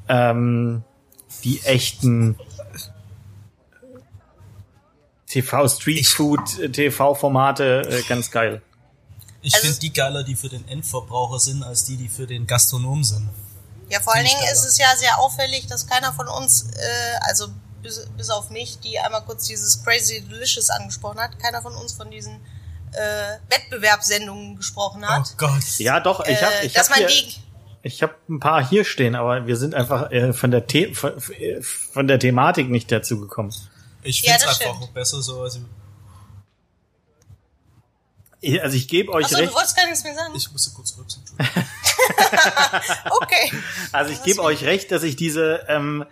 [0.08, 0.84] ähm,
[1.42, 2.36] die echten
[5.26, 8.62] TV Street Food TV Formate äh, ganz geil.
[9.42, 12.46] Ich Also- finde die geiler, die für den Endverbraucher sind, als die, die für den
[12.46, 13.28] Gastronom sind.
[13.88, 17.48] Ja, vor allen Dingen ist es ja sehr auffällig, dass keiner von uns, äh, also
[17.82, 21.92] bis, bis auf mich, die einmal kurz dieses Crazy Delicious angesprochen hat, keiner von uns
[21.94, 22.38] von diesen
[22.92, 25.28] äh, Wettbewerbssendungen gesprochen hat.
[25.32, 25.78] Oh Gott.
[25.78, 27.08] Ja, doch, ich habe äh, ich dass hab hier,
[27.82, 31.12] ich habe ein paar hier stehen, aber wir sind einfach äh, von der The von,
[31.38, 33.54] äh, von der Thematik nicht dazu gekommen.
[34.02, 34.94] Ich Ja, finde es das einfach stimmt.
[34.94, 35.42] besser so.
[35.42, 35.60] Also
[38.40, 39.54] Ich- Also ich gebe euch Achso, du recht.
[39.54, 40.32] wolltest gar nichts mehr sagen?
[40.34, 41.22] ich musste kurz rübsen.
[43.22, 43.52] Okay.
[43.92, 46.04] Also ich gebe euch recht, dass ich diese ähm,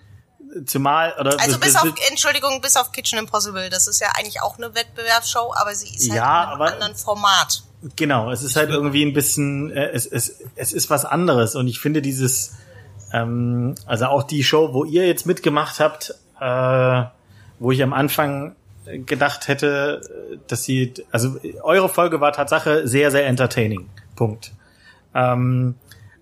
[0.67, 3.69] zumal oder Also bis bis- auf, Entschuldigung, bis auf Kitchen Impossible.
[3.71, 6.73] Das ist ja eigentlich auch eine Wettbewerbsshow, aber sie ist halt Ja, in einem aber-
[6.73, 7.63] anderen Format.
[7.97, 11.69] Genau, es ist halt irgendwie ein bisschen, äh, es, es, es ist was anderes und
[11.69, 12.55] ich finde dieses,
[13.13, 17.03] ähm, also auch die Show, wo ihr jetzt mitgemacht habt, äh,
[17.61, 20.01] wo ich am Anfang gedacht hätte,
[20.49, 23.89] dass sie, also eure Folge war Tatsache sehr, sehr entertaining.
[24.17, 24.53] Punkt.
[25.15, 25.75] Ähm,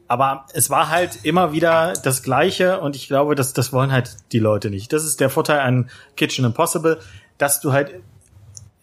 [0.09, 4.17] aber es war halt immer wieder das Gleiche und ich glaube, dass das wollen halt
[4.33, 4.93] die Leute nicht.
[4.93, 7.01] Das ist der Vorteil an Kitchen Impossible,
[7.39, 7.93] dass du halt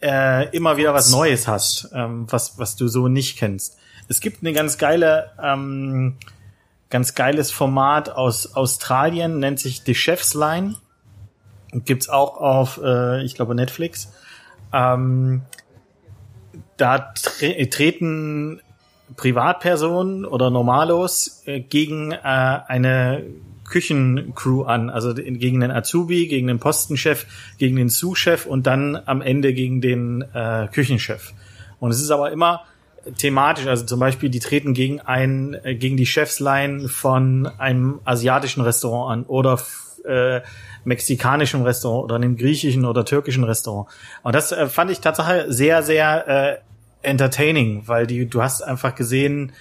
[0.02, 3.78] äh, immer wieder was Neues hast, ähm, was was du so nicht kennst.
[4.08, 6.16] Es gibt eine ganz geile, ähm,
[6.90, 10.76] ganz geiles Format aus Australien, nennt sich The Chef's Line.
[11.72, 14.12] Gibt's auch auf, äh, ich glaube, Netflix.
[14.72, 15.42] Ähm,
[16.76, 18.60] da tre treten
[19.16, 23.24] Privatpersonen oder Normalos äh, gegen äh, eine
[23.64, 27.26] Küchencrew an, also gegen den Azubi, gegen den Postenchef,
[27.58, 31.32] gegen den Sous-Chef und dann am Ende gegen den äh, Küchenchef.
[31.80, 32.64] Und es ist aber immer
[33.18, 38.62] thematisch, also zum Beispiel die treten gegen ein, äh, gegen die Chefsline von einem asiatischen
[38.62, 39.58] Restaurant an oder
[40.04, 40.42] äh,
[40.84, 43.88] mexikanischen Restaurant oder einem griechischen oder türkischen Restaurant.
[44.22, 46.73] Und das äh, fand ich tatsächlich sehr, sehr äh,
[47.04, 49.52] entertaining, weil die, du hast einfach gesehen,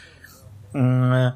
[0.74, 1.32] äh,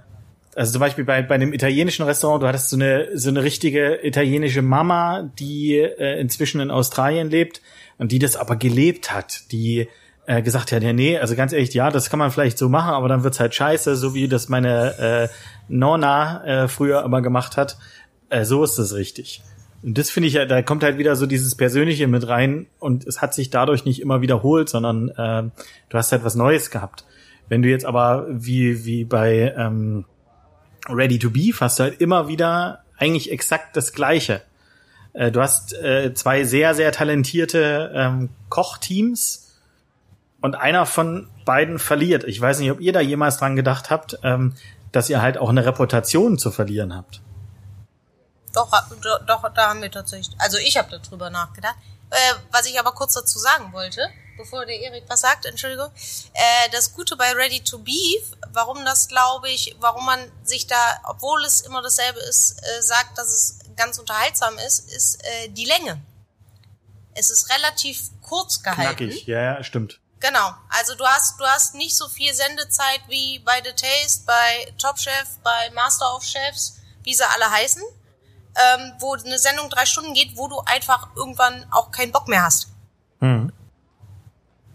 [0.55, 4.05] also zum Beispiel bei, bei dem italienischen Restaurant, du hattest so eine, so eine richtige
[4.05, 7.61] italienische Mama, die äh, inzwischen in Australien lebt
[7.99, 9.87] und die das aber gelebt hat, die
[10.25, 12.89] äh, gesagt hat, ja, nee, also ganz ehrlich, ja, das kann man vielleicht so machen,
[12.89, 15.27] aber dann wird's halt scheiße, so wie das meine äh,
[15.67, 17.77] Nonna äh, früher immer gemacht hat.
[18.29, 19.41] Äh, so ist das richtig.
[19.87, 23.07] Und das finde ich ja, da kommt halt wieder so dieses Persönliche mit rein und
[23.07, 25.43] es hat sich dadurch nicht immer wiederholt, sondern äh,
[25.87, 27.05] du hast halt was Neues gehabt.
[27.47, 30.03] Wenn du jetzt aber wie, wie bei ähm,
[30.89, 34.41] Ready to Beef hast du halt immer wieder eigentlich exakt das Gleiche.
[35.13, 39.57] Äh, du hast äh, zwei sehr, sehr talentierte ähm, Kochteams
[40.41, 42.25] und einer von beiden verliert.
[42.25, 44.51] Ich weiß nicht, ob ihr da jemals dran gedacht habt, ähm,
[44.91, 47.21] dass ihr halt auch eine Reputation zu verlieren habt.
[48.57, 48.71] Doch,
[49.27, 50.35] doch, da haben wir tatsächlich.
[50.39, 51.75] Also ich habe darüber nachgedacht.
[52.09, 55.91] Äh, was ich aber kurz dazu sagen wollte, bevor der Erik was sagt, Entschuldigung.
[56.33, 60.99] Äh, das Gute bei Ready to Beef, warum das glaube ich, warum man sich da,
[61.03, 65.65] obwohl es immer dasselbe ist, äh, sagt, dass es ganz unterhaltsam ist, ist äh, die
[65.65, 66.01] Länge.
[67.13, 68.81] Es ist relativ kurz gehalten.
[68.81, 69.99] Knackig, ja, ja, stimmt.
[70.19, 70.51] Genau.
[70.69, 74.97] Also du hast, du hast nicht so viel Sendezeit wie bei The Taste, bei Top
[74.97, 77.83] Chef, bei Master of Chefs, wie sie alle heißen,
[78.57, 82.43] ähm, wo eine Sendung drei Stunden geht, wo du einfach irgendwann auch keinen Bock mehr
[82.43, 82.73] hast.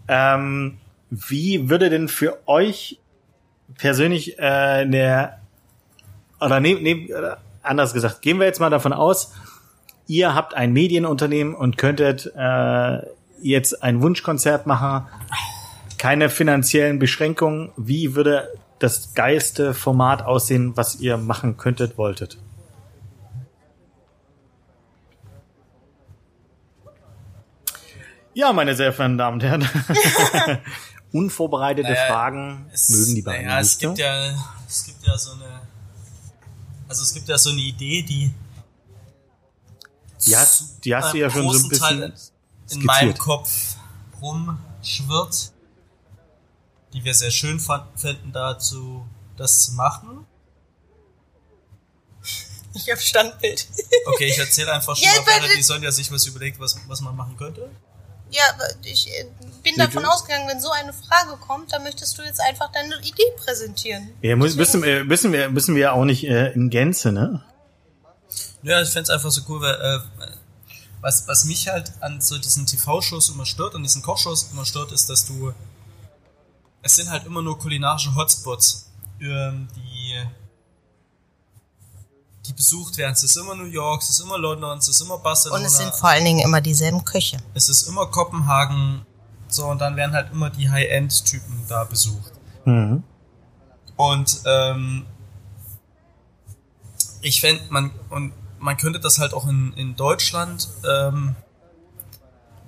[0.07, 0.77] Ähm,
[1.09, 2.99] wie würde denn für euch
[3.77, 5.37] persönlich äh, eine
[6.39, 9.33] oder ne, ne, anders gesagt, gehen wir jetzt mal davon aus,
[10.07, 12.99] ihr habt ein Medienunternehmen und könntet äh,
[13.41, 15.07] jetzt ein Wunschkonzert machen,
[15.97, 17.71] keine finanziellen Beschränkungen.
[17.77, 22.37] Wie würde das geilste Format aussehen, was ihr machen könntet, wolltet?
[28.35, 29.67] Ja, meine sehr verehrten Damen und Herren.
[31.11, 33.79] Unvorbereitete Naja, Fragen Es, mögen die beiden naja, es nicht.
[33.81, 34.33] gibt ja,
[34.67, 35.61] es gibt ja so eine,
[36.87, 38.33] also es gibt ja so eine Idee, die
[40.25, 42.13] Die hast, die hast du ja schon so ein großen bisschen Teil
[42.71, 43.19] in meinem skizziert.
[43.19, 43.75] Kopf
[44.21, 45.51] rumschwirrt,
[46.93, 49.05] die wir sehr schön fänden, dazu
[49.37, 50.25] das zu machen.
[52.73, 53.67] Ich habe Standbild.
[54.07, 55.57] Okay, ich erzähle einfach schon Ja, mal weiter, bitte.
[55.57, 57.69] die Sonja sich was überlegt, was, was man machen könnte.
[58.33, 59.25] Ja, aber ich äh,
[59.61, 63.31] bin davon ausgegangen, wenn so eine Frage kommt, dann möchtest du jetzt einfach deine Idee
[63.37, 64.09] präsentieren.
[64.21, 67.43] Ja, muss, müssen, wir, müssen, wir, müssen wir auch nicht äh, in Gänze, ne?
[68.63, 69.99] Ja, ich fänd's einfach so cool, weil äh,
[71.01, 74.91] was, was mich halt an so diesen TV-Shows immer stört, an diesen Kochshows immer stört,
[74.91, 75.53] ist, dass du
[76.83, 78.91] es sind halt immer nur kulinarische Hotspots,
[79.21, 80.21] ähm, die
[82.45, 83.13] die besucht werden.
[83.13, 85.59] Es ist immer New York, es ist immer London, es ist immer Barcelona.
[85.59, 87.37] Und es sind vor allen Dingen immer dieselben Köche.
[87.53, 89.05] es ist immer Kopenhagen.
[89.47, 92.33] So, und dann werden halt immer die High-End-Typen da besucht.
[92.65, 93.03] Mhm.
[93.95, 95.05] Und ähm,
[97.21, 101.35] ich fände, man, und man könnte das halt auch in, in Deutschland ähm,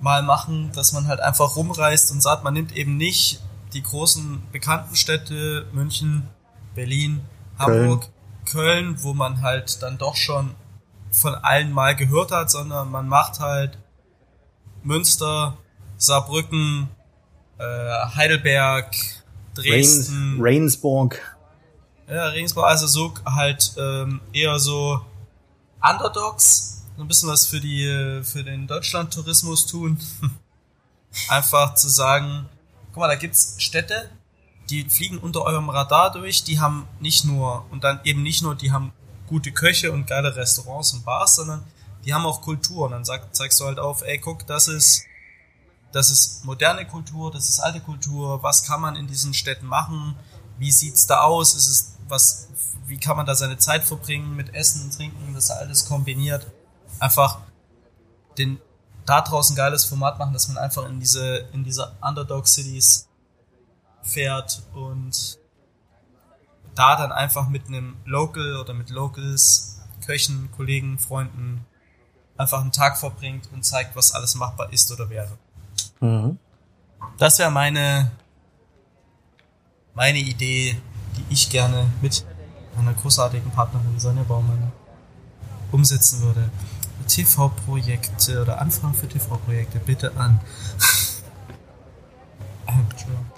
[0.00, 3.40] mal machen, dass man halt einfach rumreist und sagt, man nimmt eben nicht
[3.72, 6.28] die großen bekannten Städte, München,
[6.74, 7.22] Berlin,
[7.58, 8.12] Hamburg, Köln,
[8.54, 10.54] wo man halt dann doch schon
[11.10, 13.78] von allen mal gehört hat, sondern man macht halt
[14.82, 15.56] Münster,
[15.96, 16.88] Saarbrücken,
[17.58, 17.64] äh,
[18.14, 18.94] Heidelberg,
[19.54, 21.20] Dresden, Rainsburg.
[22.08, 25.00] ja, Regensburg, also so halt ähm, eher so
[25.82, 29.98] Underdogs, ein bisschen was für die für den Deutschland-Tourismus tun.
[31.28, 32.48] Einfach zu sagen,
[32.92, 34.10] guck mal, da gibt's Städte,
[34.70, 38.54] die fliegen unter eurem Radar durch, die haben nicht nur und dann eben nicht nur,
[38.54, 38.92] die haben
[39.26, 41.64] gute Köche und geile Restaurants und Bars, sondern
[42.04, 42.86] die haben auch Kultur.
[42.86, 45.06] Und dann sag, zeigst du halt auf, ey, guck, das ist
[45.96, 50.14] das ist moderne Kultur, das ist alte Kultur, was kann man in diesen Städten machen,
[50.58, 52.48] wie sieht's da aus, ist es was,
[52.86, 56.46] wie kann man da seine Zeit verbringen mit Essen, Trinken, das alles kombiniert.
[56.98, 57.38] Einfach
[58.38, 58.60] den,
[59.06, 63.05] da draußen geiles Format machen, dass man einfach in diese, in diese Underdog-Cities
[64.06, 65.38] fährt und
[66.74, 71.64] da dann einfach mit einem Local oder mit Locals, Köchen, Kollegen, Freunden
[72.36, 75.38] einfach einen Tag verbringt und zeigt, was alles machbar ist oder wäre.
[76.00, 76.38] Mhm.
[77.18, 78.10] Das wäre meine,
[79.94, 80.76] meine Idee,
[81.16, 82.26] die ich gerne mit
[82.76, 84.70] meiner großartigen Partnerin Sonja Baumann
[85.72, 86.50] umsetzen würde.
[87.08, 90.40] TV-Projekte oder Anfragen für TV-Projekte bitte an.
[92.66, 93.35] Entschuldigung.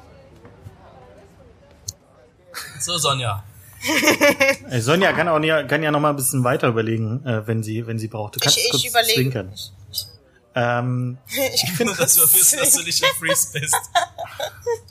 [2.83, 3.45] So, Sonja.
[4.71, 7.62] Äh, Sonja kann auch nie, kann ja noch mal ein bisschen weiter überlegen, äh, wenn
[7.62, 8.37] sie wenn sie braucht.
[8.37, 9.14] Du kannst Ich, ich kurz überlege.
[9.14, 9.53] zwinkern.
[9.55, 10.07] Ich, ich,
[10.55, 13.77] Ähm, ich, Nur, dass du wissen, dass du nicht im Freeze bist.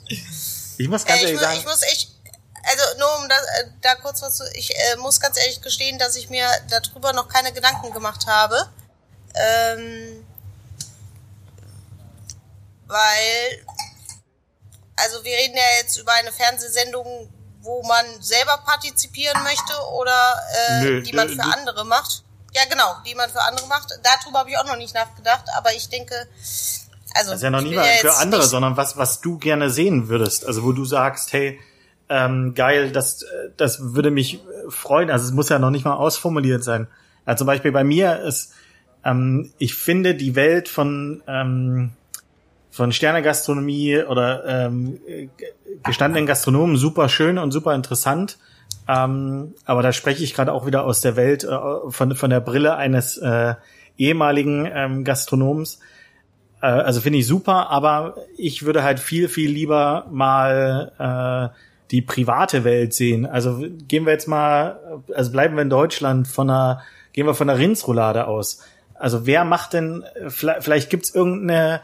[0.78, 2.10] ich muss ganz äh, ich, ehrlich muss, sagen, ich muss echt,
[2.64, 5.98] also nur um das, äh, da kurz was zu, ich äh, muss ganz ehrlich gestehen,
[5.98, 8.56] dass ich mir darüber noch keine Gedanken gemacht habe.
[9.34, 10.24] Ähm,
[12.86, 13.64] weil,
[14.96, 17.28] also wir reden ja jetzt über eine Fernsehsendung,
[17.68, 20.34] wo man selber partizipieren möchte oder
[20.70, 22.24] äh, Nö, die man äh, für andere macht.
[22.54, 23.92] Ja, genau, die man für andere macht.
[24.02, 26.14] Darüber habe ich auch noch nicht nachgedacht, aber ich denke,
[27.14, 30.08] also das ist ja noch nie mal für andere, sondern was was du gerne sehen
[30.08, 30.46] würdest.
[30.46, 31.60] Also wo du sagst, hey,
[32.08, 35.10] ähm, geil, das äh, das würde mich äh, freuen.
[35.10, 36.88] Also es muss ja noch nicht mal ausformuliert sein.
[37.26, 38.54] Ja, zum Beispiel bei mir ist,
[39.04, 41.92] ähm, ich finde die Welt von ähm,
[42.78, 45.28] von Sternegastronomie oder ähm, äh,
[45.82, 48.38] gestandenen Gastronomen super schön und super interessant.
[48.86, 52.38] Ähm, aber da spreche ich gerade auch wieder aus der Welt, äh, von, von der
[52.38, 53.56] Brille eines äh,
[53.98, 55.80] ehemaligen ähm, Gastronoms.
[56.62, 61.58] Äh, also finde ich super, aber ich würde halt viel, viel lieber mal äh,
[61.90, 63.26] die private Welt sehen.
[63.26, 67.48] Also gehen wir jetzt mal, also bleiben wir in Deutschland von einer, gehen wir von
[67.48, 68.62] der Rindsroulade aus.
[68.94, 71.80] Also wer macht denn, vielleicht, vielleicht gibt's irgendeine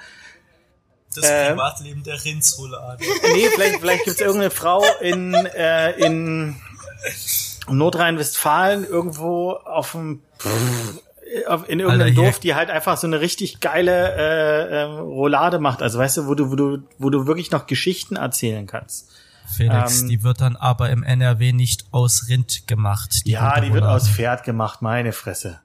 [1.15, 3.05] Das Äh, Privatleben der Rindsroulade.
[3.33, 6.57] Nee, vielleicht, vielleicht gibt es irgendeine Frau in, äh, in
[7.69, 10.23] Nordrhein-Westfalen irgendwo auf dem
[11.47, 15.59] auf, in irgendeinem Alter, Dorf, die halt einfach so eine richtig geile äh, ähm, Roulade
[15.59, 15.83] macht.
[15.83, 19.11] Also weißt du, wo du, wo du, wo du wirklich noch Geschichten erzählen kannst.
[19.57, 23.23] Felix, Ähm, die wird dann aber im NRW nicht aus Rind gemacht.
[23.25, 25.61] ja, gute die wird aus Pferd gemacht, meine Fresse.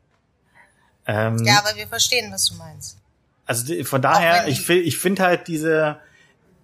[1.05, 2.97] Ähm, Ja, aber wir verstehen, was du meinst.
[3.49, 5.97] Also von daher, ich, fi- ich finde halt diese,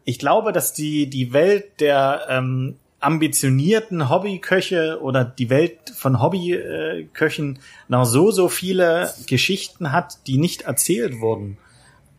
[0.03, 7.57] ich glaube, dass die, die Welt der ähm, ambitionierten Hobbyköche oder die Welt von Hobbyköchen
[7.87, 11.57] noch so, so viele Geschichten hat, die nicht erzählt wurden.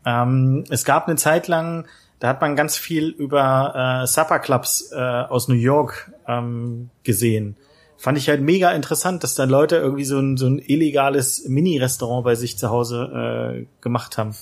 [0.04, 1.86] Ähm, es gab eine Zeit lang,
[2.18, 7.56] da hat man ganz viel über äh, Supper Clubs äh, aus New York ähm, gesehen.
[7.98, 12.24] Fand ich halt mega interessant, dass da Leute irgendwie so ein, so ein illegales Mini-Restaurant
[12.24, 14.34] bei sich zu Hause äh, gemacht haben.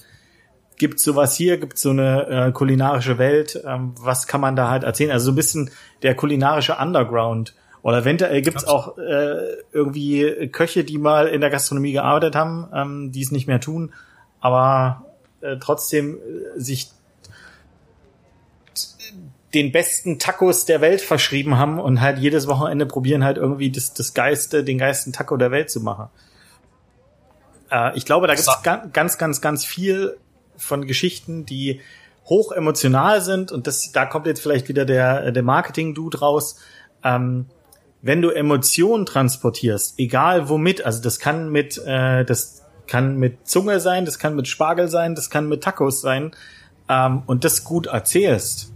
[0.76, 1.58] Gibt's sowas hier?
[1.58, 3.62] Gibt's so eine äh, kulinarische Welt?
[3.64, 5.10] Ähm, was kann man da halt erzählen?
[5.12, 5.70] Also so ein bisschen
[6.02, 7.54] der kulinarische Underground.
[7.82, 13.12] Oder eventuell gibt's auch äh, irgendwie Köche, die mal in der Gastronomie gearbeitet haben, ähm,
[13.12, 13.92] die es nicht mehr tun,
[14.40, 15.04] aber
[15.42, 16.90] äh, trotzdem äh, sich
[19.52, 23.94] den besten Tacos der Welt verschrieben haben und halt jedes Wochenende probieren halt irgendwie das,
[23.94, 26.08] das Geiste, den geilsten Taco der Welt zu machen.
[27.70, 30.16] Äh, ich glaube, da gibt's Sa- ga- ganz, ganz, ganz viel
[30.56, 31.80] von Geschichten, die
[32.26, 36.56] hoch emotional sind und das, da kommt jetzt vielleicht wieder der, der Marketing-Dude raus.
[37.02, 37.46] Ähm,
[38.00, 43.80] wenn du Emotionen transportierst, egal womit, also das kann mit, äh, das kann mit Zunge
[43.80, 46.32] sein, das kann mit Spargel sein, das kann mit Tacos sein,
[46.88, 48.72] ähm, und das gut erzählst,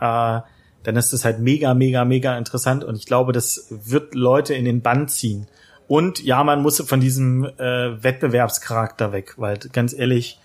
[0.00, 0.40] äh,
[0.82, 4.64] dann ist das halt mega, mega, mega interessant und ich glaube, das wird Leute in
[4.64, 5.46] den Bann ziehen.
[5.88, 10.39] Und ja, man muss von diesem äh, Wettbewerbscharakter weg, weil ganz ehrlich,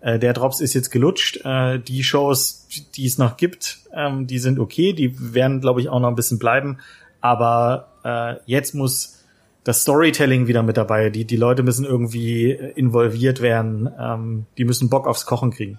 [0.00, 1.44] äh, der Drops ist jetzt gelutscht.
[1.44, 5.88] Äh, die Shows, die es noch gibt, ähm, die sind okay, die werden, glaube ich,
[5.88, 6.78] auch noch ein bisschen bleiben.
[7.20, 9.18] Aber äh, jetzt muss
[9.64, 11.10] das Storytelling wieder mit dabei.
[11.10, 13.92] Die, die Leute müssen irgendwie involviert werden.
[13.98, 15.78] Ähm, die müssen Bock aufs Kochen kriegen.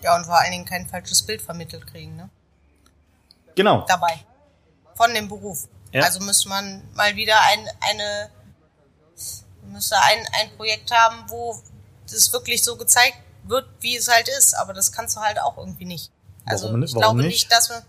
[0.00, 2.30] Ja, und vor allen Dingen kein falsches Bild vermittelt kriegen, ne?
[3.54, 3.84] Genau.
[3.88, 4.20] Dabei.
[4.94, 5.68] Von dem Beruf.
[5.92, 6.02] Ja.
[6.02, 8.30] Also müsste man mal wieder ein, eine,
[9.72, 11.60] müsste ein, ein Projekt haben, wo
[12.10, 14.54] das wirklich so gezeigt wird, wie es halt ist.
[14.56, 16.10] Aber das kannst du halt auch irgendwie nicht.
[16.44, 17.50] Also Warum- ich warum glaube nicht?
[17.50, 17.82] dass wir.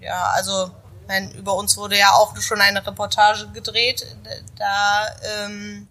[0.00, 0.70] Ja, also
[1.06, 4.06] mein, über uns wurde ja auch schon eine Reportage gedreht.
[4.56, 5.88] Da ähm,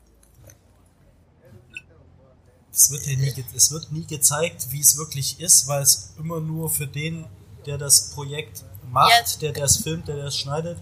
[2.72, 6.40] Es wird, ja nie, es wird nie gezeigt, wie es wirklich ist, weil es immer
[6.40, 7.26] nur für den,
[7.66, 9.52] der das Projekt macht, Ja.
[9.52, 10.80] der das filmt, der das schneidet,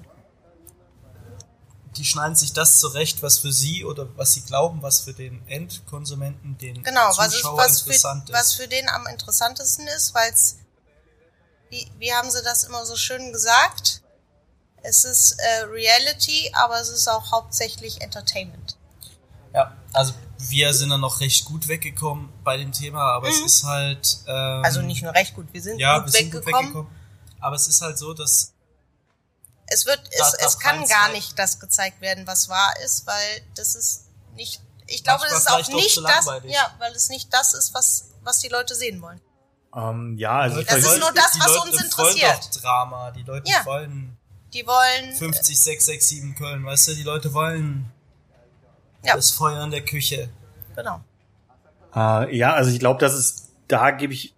[1.97, 5.41] die schneiden sich das zurecht, was für sie oder was sie glauben, was für den
[5.47, 8.55] Endkonsumenten, den Genau, was, ist, Zuschauer was, für, interessant was ist.
[8.55, 10.57] für den am interessantesten ist, weil es,
[11.69, 14.01] wie, wie haben sie das immer so schön gesagt?
[14.83, 18.77] Es ist äh, Reality, aber es ist auch hauptsächlich Entertainment.
[19.53, 23.63] Ja, also wir sind dann noch recht gut weggekommen bei dem Thema, aber es ist
[23.63, 24.19] halt.
[24.27, 26.65] Ähm, Also nicht nur recht gut, wir sind ja, gut wir sind gut weggekommen.
[26.67, 26.91] weggekommen.
[27.39, 28.53] Aber es ist halt so, dass
[29.67, 33.41] Es wird, es, es kann gar halt- nicht das gezeigt werden, was wahr ist, weil
[33.55, 37.53] das ist nicht, ich glaube, das ist auch nicht das, ja, weil es nicht das
[37.55, 39.19] ist, was, was die Leute sehen wollen.
[39.75, 42.55] Ähm, ja, also Das ist nur das, die was Leute uns wollen interessiert.
[42.55, 43.65] Doch Drama, die Leute Ja.
[43.65, 44.17] wollen
[44.53, 47.91] Die wollen, 50, 6, 6, 7 Köln, weißt du, die Leute wollen
[49.03, 50.29] ja, das Feuer in der Küche.
[50.75, 51.01] genau.
[51.95, 54.34] Äh, ja, also ich glaube, das ist, da gebe ich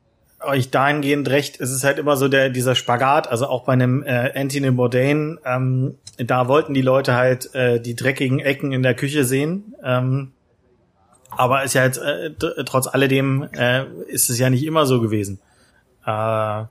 [0.47, 1.59] euch dahingehend recht.
[1.61, 3.29] Es ist halt immer so der dieser Spagat.
[3.29, 7.95] Also auch bei einem äh, Anthony Bourdain, ähm, da wollten die Leute halt äh, die
[7.95, 9.75] dreckigen Ecken in der Küche sehen.
[9.83, 10.31] Ähm,
[11.29, 14.99] aber ist ja jetzt äh, tr- trotz alledem äh, ist es ja nicht immer so
[15.01, 15.39] gewesen.
[16.05, 16.63] Äh,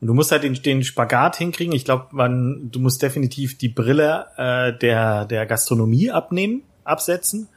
[0.00, 1.74] du musst halt den, den Spagat hinkriegen.
[1.74, 7.48] Ich glaube, man, du musst definitiv die Brille äh, der der Gastronomie abnehmen, absetzen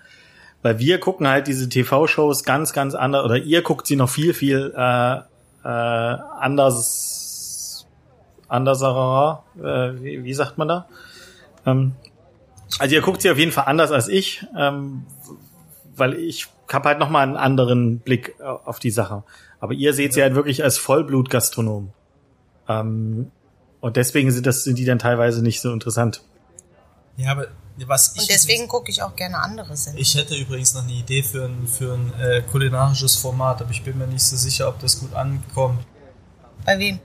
[0.62, 4.34] weil wir gucken halt diese TV-Shows ganz, ganz anders, oder ihr guckt sie noch viel,
[4.34, 5.19] viel äh,
[5.63, 7.88] äh, anders,
[8.48, 10.88] anderser, äh, wie, wie sagt man da?
[11.65, 11.93] Ähm,
[12.78, 15.06] also ihr guckt sie auf jeden Fall anders als ich, ähm,
[15.95, 19.24] weil ich habe halt noch mal einen anderen Blick äh, auf die Sache.
[19.60, 21.91] Aber ihr seht sie halt wirklich als Vollblut-Gastronom.
[22.67, 23.32] Ähm,
[23.82, 26.22] und deswegen sind das sind die dann teilweise nicht so interessant.
[27.17, 27.48] Ja, aber
[27.88, 30.02] was ich Und deswegen gucke ich auch gerne andere Sendungen.
[30.02, 33.84] Ich hätte übrigens noch eine Idee für ein, für ein äh, kulinarisches Format, aber ich
[33.84, 35.86] bin mir nicht so sicher, ob das gut ankommt.
[36.65, 37.00] Bei wem?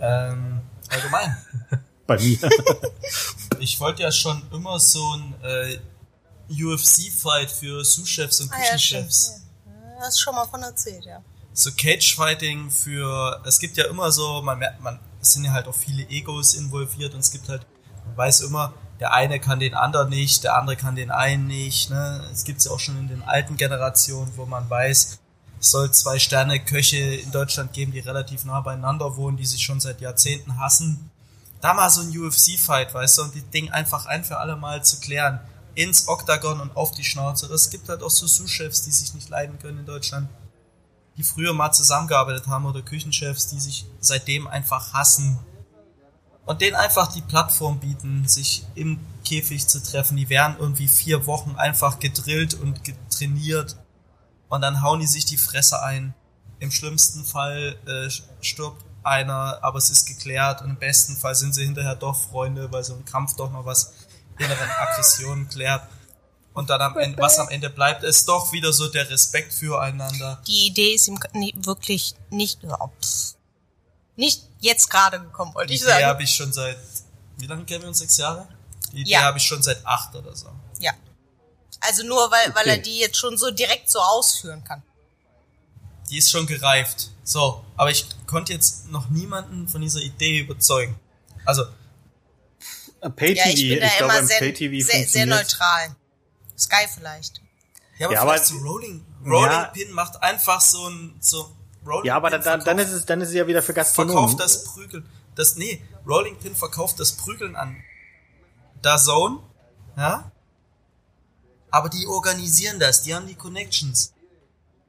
[0.00, 1.36] Ähm, allgemein.
[2.06, 2.38] Bei mir.
[3.58, 5.76] Ich wollte ja schon immer so ein äh,
[6.50, 9.42] UFC-Fight für Sous-Chefs und Ah, ja, Küchenchefs.
[9.66, 11.22] Ja, hast schon mal von erzählt, ja.
[11.52, 15.68] so Cage-Fighting für, es gibt ja immer so, man merkt, man, es sind ja halt
[15.68, 17.66] auch viele Egos involviert und es gibt halt,
[18.06, 21.90] man weiß immer, der eine kann den anderen nicht, der andere kann den einen nicht,
[21.90, 22.22] ne?
[22.32, 25.18] Es gibt's ja auch schon in den alten Generationen, wo man weiß,
[25.60, 29.62] es soll zwei Sterne Köche in Deutschland geben, die relativ nah beieinander wohnen, die sich
[29.62, 31.10] schon seit Jahrzehnten hassen.
[31.60, 34.82] Da mal so ein UFC-Fight, weißt du, und die Ding einfach ein für alle Mal
[34.84, 35.40] zu klären.
[35.74, 37.48] Ins Oktagon und auf die Schnauze.
[37.48, 40.28] Das gibt halt auch so Sous-Chefs, die sich nicht leiden können in Deutschland
[41.20, 45.38] die früher mal zusammengearbeitet haben oder Küchenchefs, die sich seitdem einfach hassen
[46.50, 50.16] und denen einfach die Plattform bieten, sich im Käfig zu treffen.
[50.16, 53.76] Die werden irgendwie vier Wochen einfach gedrillt und getrainiert
[54.48, 56.12] und dann hauen die sich die Fresse ein.
[56.58, 58.10] Im schlimmsten Fall äh,
[58.44, 62.72] stirbt einer, aber es ist geklärt und im besten Fall sind sie hinterher doch Freunde,
[62.72, 63.94] weil so ein Kampf doch noch was
[64.40, 65.84] inneren Aggressionen klärt.
[66.52, 70.42] Und dann am Ende, was am Ende bleibt, ist doch wieder so der Respekt füreinander.
[70.48, 71.20] Die Idee ist ihm
[71.64, 72.58] wirklich nicht,
[74.16, 76.04] nicht jetzt gerade gekommen, wollte Die ich Idee sagen.
[76.06, 76.78] habe ich schon seit,
[77.38, 77.98] wie lange kennen wir uns?
[77.98, 78.46] Sechs Jahre?
[78.92, 79.22] Die Idee Ja.
[79.22, 80.48] habe ich schon seit acht oder so.
[80.78, 80.92] Ja.
[81.80, 82.70] Also nur, weil, weil Okay.
[82.70, 84.82] er die jetzt schon so direkt so ausführen kann.
[86.10, 87.10] Die ist schon gereift.
[87.24, 90.98] So, aber ich konnte jetzt noch niemanden von dieser Idee überzeugen.
[91.44, 91.64] Also,
[93.16, 95.96] Pay-TV, Ja, ich bin da glaube, immer im sehr, Pay-TV sehr, sehr neutral.
[96.58, 97.40] Sky vielleicht.
[97.98, 99.64] ja, aber Ja, vielleicht aber- so Rolling, Rolling Ja.
[99.66, 101.56] Pin macht einfach so ein, so,
[101.86, 104.28] Rolling Ja, aber Pin dann, dann, ist es, dann ist es ja wieder für Gastronomen.
[104.28, 105.06] verkauft das Prügeln.
[105.34, 107.76] Das, nee, Rolling Pin verkauft das Prügeln an
[108.82, 109.38] DAZN,
[109.96, 110.30] ja?
[111.70, 114.12] Aber die organisieren das, die haben die Connections.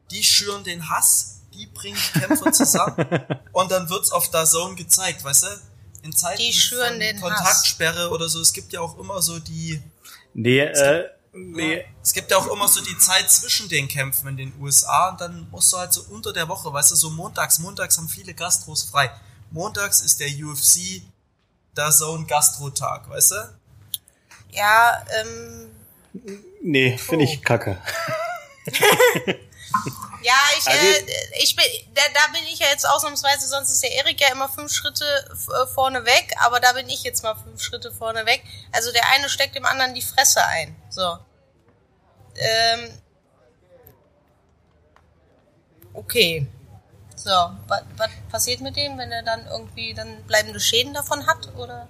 [0.10, 3.06] Die schüren den Hass, die bringen die Kämpfer zusammen
[3.52, 5.48] und dann wird's auf DAZN gezeigt, weißt du?
[6.04, 7.22] In Zeiten Die schüren von den Hass.
[7.22, 9.82] Kontaktsperre oder so, es gibt ja auch immer so die,
[10.34, 11.86] Nee, äh, nee.
[12.04, 15.22] es gibt ja auch immer so die Zeit zwischen den Kämpfen in den USA und
[15.22, 18.34] dann musst du halt so unter der Woche, weißt du, so montags, montags haben viele
[18.34, 19.12] Gastros frei.
[19.52, 21.02] Montags ist der UFC
[21.74, 23.56] da so ein Gastrotag, weißt du?
[24.52, 25.72] Ja, ähm,
[26.62, 27.78] Nee, finde ich kacke.
[30.22, 31.04] ja, ich, Also- äh,
[31.42, 34.50] ich bin, da, da bin ich ja jetzt ausnahmsweise, sonst ist der Erik ja immer
[34.50, 38.44] fünf Schritte äh, vorne weg, aber da bin ich jetzt mal fünf Schritte vorne weg.
[38.72, 40.76] Also der eine steckt dem anderen die Fresse ein.
[40.92, 41.18] So.
[42.36, 42.90] Ähm,
[45.94, 46.48] okay.
[47.16, 47.30] So,
[47.68, 51.88] was passiert mit dem, wenn er dann irgendwie dann bleibende Schäden davon hat, oder?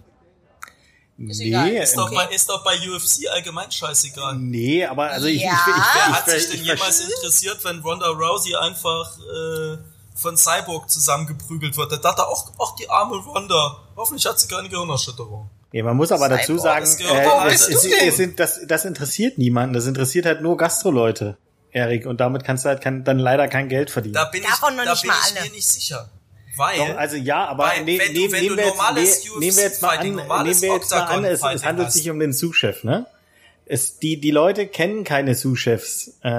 [1.17, 1.69] Ist egal.
[1.71, 2.15] Nee, Ist, doch Okay.
[2.15, 4.35] bei, ist doch bei UFC allgemein scheißegal.
[4.37, 5.53] nee, aber also ich, Ja.
[5.53, 9.17] ich, ich, ich, Wer ich, hat sich denn ich, jemals interessiert, wenn Ronda Rousey einfach
[9.19, 9.77] äh,
[10.15, 11.91] von Cyborg zusammengeprügelt wird?
[11.91, 15.49] Da dachte er auch, ach die arme Ronda, hoffentlich hat sie keine Gehirnerschütterung.
[15.73, 19.37] Nee, man muss aber Cyborg, dazu sagen, äh, es, es, es sind, das, das interessiert
[19.37, 19.73] niemanden.
[19.73, 21.37] Das interessiert halt nur Gastroleute,
[21.71, 22.05] Erik.
[22.05, 24.15] Und damit kannst du halt kein, dann leider kein Geld verdienen.
[24.15, 25.49] Da bin Davon ich, noch da nicht bin mal ich alle.
[25.49, 26.09] mir nicht sicher.
[26.57, 28.75] Weil, Doch, also ja, aber Weil, ne, wenn du- nehmen, wenn nehmen du wir jetzt,
[28.77, 31.41] normales ne, nehmen wir jetzt mal an, UFC-Fighting, normales nehmen wir jetzt mal an, es,
[31.41, 31.93] es handelt hast.
[31.93, 33.05] sich um den Sous-Chef, ne?
[33.65, 36.15] Es, die, die Leute kennen keine Sous-Chefs.
[36.23, 36.29] Äh,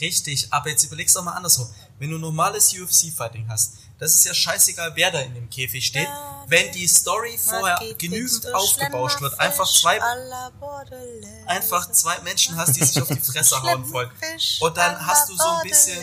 [0.00, 1.66] Richtig, aber jetzt überlegst doch mal andersrum.
[1.98, 6.08] Wenn du normales UFC-Fighting hast, das ist ja scheißegal, wer da in dem Käfig steht.
[6.48, 10.00] Wenn die Story vorher genügend aufgebauscht wird, einfach zwei,
[11.46, 14.10] einfach zwei Menschen hast, die sich auf die Fresse hauen wollen.
[14.58, 16.02] Und dann hast du so ein bisschen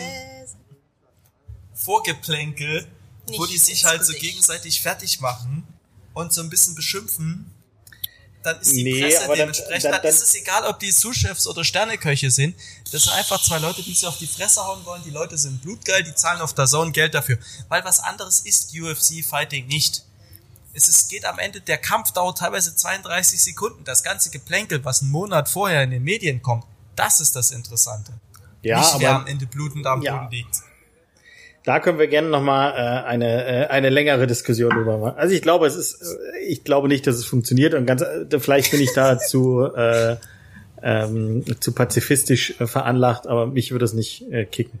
[1.74, 2.90] Vorgeplänkel,
[3.36, 5.68] wo die sich halt so gegenseitig fertig machen
[6.14, 7.54] und so ein bisschen beschimpfen.
[8.42, 10.90] Dann ist die Nee, Presse aber dementsprechend, dann- dann, dann- ist es egal, ob die
[10.90, 12.56] Sous-Chefs oder Sterneköche sind.
[12.90, 15.02] Das sind einfach zwei Leute, die sich auf die Fresse hauen wollen.
[15.04, 17.38] Die Leute sind blutgeil, die zahlen auf der Zone Geld dafür.
[17.68, 20.04] Weil was anderes ist UFC-Fighting nicht.
[20.72, 23.84] Es ist, geht am Ende, der Kampf dauert teilweise 32 Sekunden.
[23.84, 26.64] Das ganze Geplänkel, was einen Monat vorher in den Medien kommt,
[26.96, 28.12] das ist das Interessante.
[28.62, 30.16] ja, nicht wer am aber Ende blutend am Ja.
[30.16, 30.56] Boden liegt.
[31.64, 35.18] Da können wir gerne noch mal äh, eine äh, eine längere Diskussion drüber machen.
[35.18, 38.40] Also ich glaube, es ist, äh, ich glaube nicht, dass es funktioniert und ganz, äh,
[38.40, 40.16] vielleicht bin ich da zu äh,
[40.82, 44.78] ähm, zu pazifistisch äh, veranlagt, aber mich würde es nicht äh, kicken.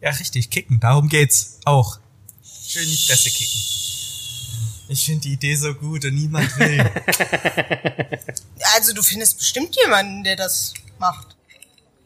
[0.00, 1.98] Ja, richtig, kicken, darum geht's auch.
[2.44, 3.60] Schön die Fresse kicken.
[4.90, 6.84] Ich finde die Idee so gut und niemand will.
[8.74, 11.36] Also du findest bestimmt jemanden, der das macht.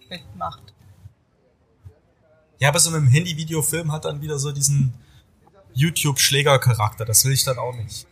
[0.08, 0.71] Mitmacht.
[2.62, 4.94] Ja, aber so mit dem Handy-Videofilm hat dann wieder so diesen
[5.74, 7.04] YouTube-Schläger-Charakter.
[7.04, 8.06] Das will ich dann auch nicht.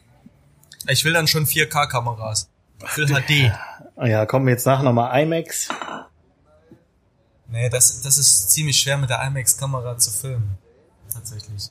[0.88, 2.50] Ich will dann schon 4K-Kameras.
[2.84, 3.52] Ich will HD.
[4.04, 5.68] Ja, kommen wir jetzt nach nochmal IMAX.
[7.46, 10.58] Nee, das, das ist ziemlich schwer mit der IMAX-Kamera zu filmen.
[11.14, 11.68] Tatsächlich.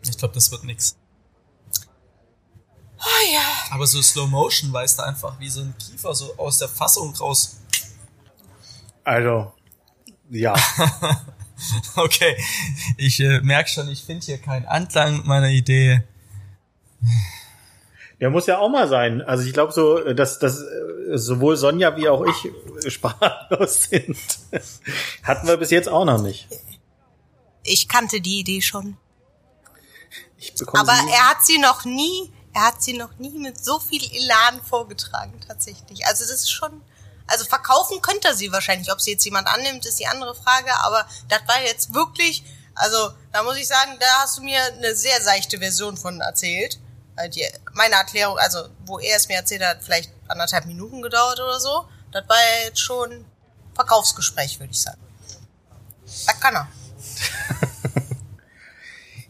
[0.00, 0.96] Ich glaube, das wird nix.
[2.98, 3.42] Oh ja.
[3.70, 7.14] Aber so Slow Motion weißt du einfach, wie so ein Kiefer so aus der Fassung
[7.16, 7.58] raus.
[9.04, 9.52] Also,
[10.30, 10.54] ja.
[11.96, 12.36] Okay,
[12.96, 16.02] ich äh, merke schon, ich finde hier keinen Anklang mit meiner Idee.
[18.20, 19.22] Der muss ja auch mal sein.
[19.22, 24.16] Also ich glaube so, dass, dass äh, sowohl Sonja wie auch ich sprachlos sind.
[25.22, 26.48] Hatten wir bis jetzt auch noch nicht.
[27.62, 28.96] Ich kannte die Idee schon.
[30.74, 34.62] Aber er hat sie noch nie, er hat sie noch nie mit so viel Elan
[34.62, 36.06] vorgetragen, tatsächlich.
[36.06, 36.82] Also das ist schon,
[37.26, 38.90] also verkaufen könnte sie wahrscheinlich.
[38.92, 40.72] Ob sie jetzt jemand annimmt, ist die andere Frage.
[40.84, 44.94] Aber das war jetzt wirklich, also da muss ich sagen, da hast du mir eine
[44.94, 46.78] sehr seichte Version von erzählt.
[47.16, 51.40] Äh, Die, meine Erklärung, also wo er es mir erzählt hat, vielleicht anderthalb Minuten gedauert
[51.40, 51.88] oder so.
[52.12, 53.24] Das war jetzt schon
[53.74, 55.00] Verkaufsgespräch, würde ich sagen.
[56.26, 56.68] Das kann er.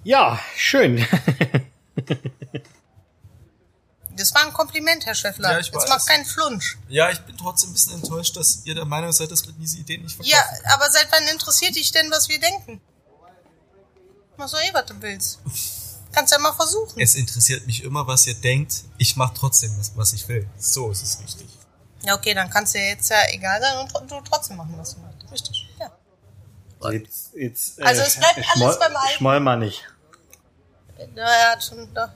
[0.05, 1.05] Ja, schön.
[4.12, 5.53] Das war ein Kompliment, Herr Schäffler.
[5.53, 5.89] Ja, ich Jetzt weiß.
[5.89, 6.79] mach keinen Flunsch.
[6.89, 9.79] Ja, ich bin trotzdem ein bisschen enttäuscht, dass ihr der Meinung seid, dass wir diese
[9.79, 10.31] Idee nicht verkaufen.
[10.64, 12.81] Ja, aber seit wann interessiert dich denn, was wir denken?
[14.37, 15.39] Mach so eh, was du willst.
[16.12, 17.01] Kannst ja mal versuchen.
[17.01, 18.85] Es interessiert mich immer, was ihr denkt.
[18.99, 20.47] Ich mache trotzdem das, was ich will.
[20.59, 21.49] So ist es richtig.
[22.03, 24.95] Ja, okay, dann kannst du ja jetzt ja egal sein und du trotzdem machen, was
[24.95, 25.33] du möchtest.
[25.33, 25.68] Richtig.
[25.81, 26.91] Ja.
[26.93, 29.16] Jetzt, jetzt, äh, Also es bleibt alles beim Alten.
[29.16, 29.83] Schmoll mal nicht.
[31.14, 32.14] Ja, er hat schon, da,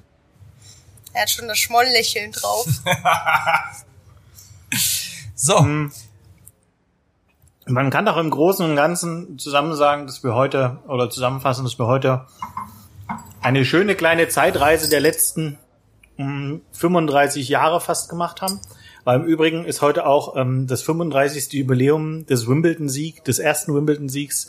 [1.13, 2.67] er hat schon das Schmolllächeln drauf.
[5.35, 5.67] So,
[7.67, 11.79] Man kann doch im Großen und Ganzen zusammen sagen, dass wir heute, oder zusammenfassen, dass
[11.79, 12.27] wir heute
[13.41, 15.59] eine schöne kleine Zeitreise der letzten
[16.19, 18.61] mh, 35 Jahre fast gemacht haben.
[19.05, 21.55] Weil im Übrigen ist heute auch ähm, das 35.
[21.55, 24.49] Jubiläum des Wimbledon-Sieg, des ersten Wimbledon-Siegs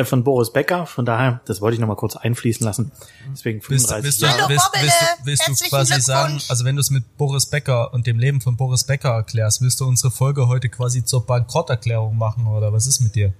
[0.00, 0.86] äh, von Boris Becker.
[0.86, 2.92] Von daher, das wollte ich nochmal kurz einfließen lassen.
[3.32, 4.48] Deswegen Willst, 35 willst, du, Jahre.
[4.48, 8.06] Willst, willst, du, willst du quasi sagen, also wenn du es mit Boris Becker und
[8.06, 12.46] dem Leben von Boris Becker erklärst, willst du unsere Folge heute quasi zur Bankrotterklärung machen
[12.46, 13.32] oder was ist mit dir?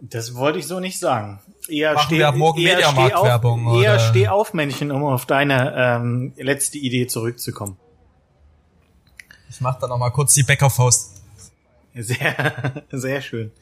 [0.00, 1.40] Das wollte ich so nicht sagen.
[1.68, 4.00] Eher Machen wir ab morgen eher Mediamarkt-Werbung, Steh auf, eher oder?
[4.00, 7.76] steh auf, Männchen, um auf deine ähm, letzte Idee zurückzukommen.
[9.50, 11.22] Ich mach da noch mal kurz die Bäckerfaust.
[11.94, 13.52] Sehr, sehr schön.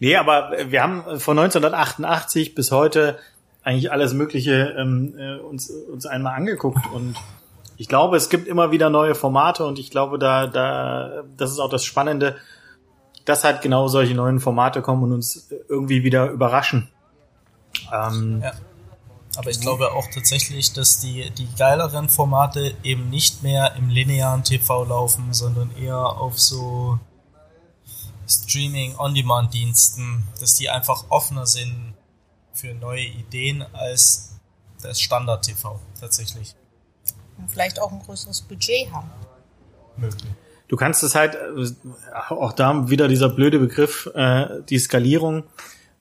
[0.00, 3.18] Nee, aber wir haben von 1988 bis heute
[3.62, 7.16] eigentlich alles Mögliche ähm, äh, uns, uns einmal angeguckt und
[7.76, 11.60] ich glaube, es gibt immer wieder neue Formate und ich glaube, da, da, das ist
[11.60, 12.36] auch das Spannende,
[13.24, 16.88] dass halt genau solche neuen Formate kommen und uns irgendwie wieder überraschen.
[17.92, 18.52] Ähm, Ja.
[19.36, 24.42] Aber ich glaube auch tatsächlich, dass die, die geileren Formate eben nicht mehr im linearen
[24.42, 26.98] TV laufen, sondern eher auf so
[28.28, 31.94] Streaming-On-Demand-Diensten, dass die einfach offener sind
[32.52, 34.38] für neue Ideen als
[34.82, 36.54] das Standard-TV tatsächlich
[37.38, 39.10] Und vielleicht auch ein größeres Budget haben.
[39.96, 40.32] möglich.
[40.68, 41.38] Du kannst es halt,
[42.28, 45.44] auch da wieder dieser blöde Begriff, äh, die Skalierung,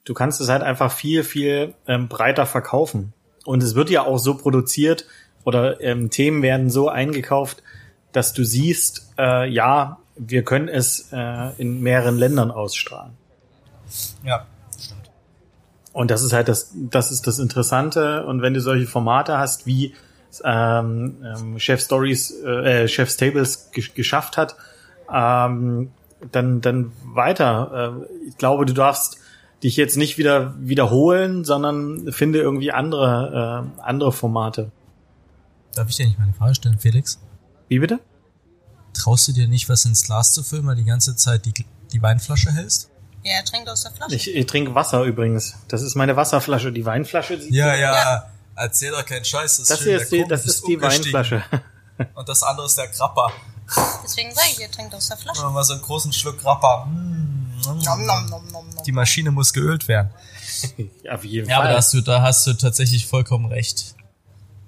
[0.03, 3.13] du kannst es halt einfach viel, viel ähm, breiter verkaufen.
[3.45, 5.05] Und es wird ja auch so produziert
[5.45, 7.63] oder ähm, Themen werden so eingekauft,
[8.11, 13.13] dass du siehst, äh, ja, wir können es äh, in mehreren Ländern ausstrahlen.
[14.23, 14.45] Ja,
[14.79, 15.09] stimmt.
[15.93, 18.25] Und das ist halt das, das ist das Interessante.
[18.25, 19.95] Und wenn du solche Formate hast, wie
[20.43, 24.55] ähm, ähm, Chef Stories, äh, Chef's Tables gesch geschafft hat,
[25.11, 25.91] ähm,
[26.31, 28.03] dann, dann weiter.
[28.03, 29.17] Äh, ich glaube, du darfst
[29.63, 34.71] dich jetzt nicht wieder wiederholen, sondern finde irgendwie andere, äh, andere Formate.
[35.73, 37.19] Darf ich dir nicht meine Frage stellen, Felix?
[37.67, 37.99] Wie bitte?
[38.97, 41.53] Traust du dir nicht, was ins Glas zu füllen, weil die ganze Zeit die,
[41.91, 42.89] die Weinflasche hältst?
[43.23, 44.15] Ja, er trinkt aus der Flasche.
[44.15, 45.55] Ich, ich trinke Wasser übrigens.
[45.67, 46.71] Das ist meine Wasserflasche.
[46.71, 47.39] Die Weinflasche.
[47.41, 48.31] sieht Ja, so- ja.
[48.55, 49.57] Erzähl doch keinen Scheiß.
[49.57, 50.81] Das, Das ist hier schön, ist die, das ist die.
[50.81, 51.43] Weinflasche.
[52.15, 53.31] Und das andere ist der Grappa.
[54.03, 55.41] Deswegen sage ich, er trinkt aus der Flasche.
[55.41, 56.85] Machen wir mal so einen großen Schluck Grappa.
[56.85, 58.83] Mm, Nom, nom, nom, nom, nom.
[58.85, 60.09] Die Maschine muss geölt werden.
[61.03, 61.71] Ja, auf jeden Ja, aber Fall.
[61.73, 63.95] da hast du, da hast du tatsächlich vollkommen recht.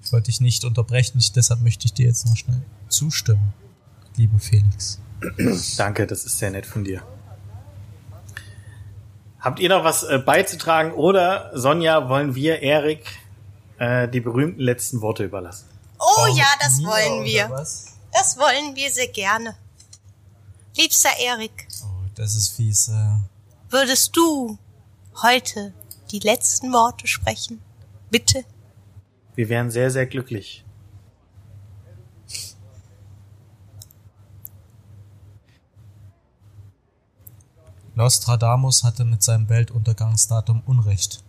[0.04, 3.52] Ich wollte dich nicht unterbrechen, deshalb möchte ich dir jetzt noch schnell zustimmen,
[4.20, 4.98] liebe Felix.
[5.78, 7.02] Danke, das ist sehr nett von dir.
[9.40, 13.06] Habt ihr noch was äh, beizutragen oder Sonja, wollen wir Erik
[13.78, 15.66] äh, die berühmten letzten Worte überlassen?
[15.98, 17.48] Oh ja, das wollen wir.
[18.12, 19.56] Das wollen wir sehr gerne.
[20.76, 22.88] Liebster Erik, Oh, das ist fies.
[22.88, 23.20] Äh.
[23.70, 24.58] würdest du
[25.22, 25.72] heute
[26.10, 27.62] die letzten Worte sprechen?
[28.10, 28.44] Bitte?
[29.34, 30.64] Wir wären sehr, sehr glücklich.
[38.00, 41.22] Nostradamus hatte mit seinem Weltuntergangsdatum Unrecht.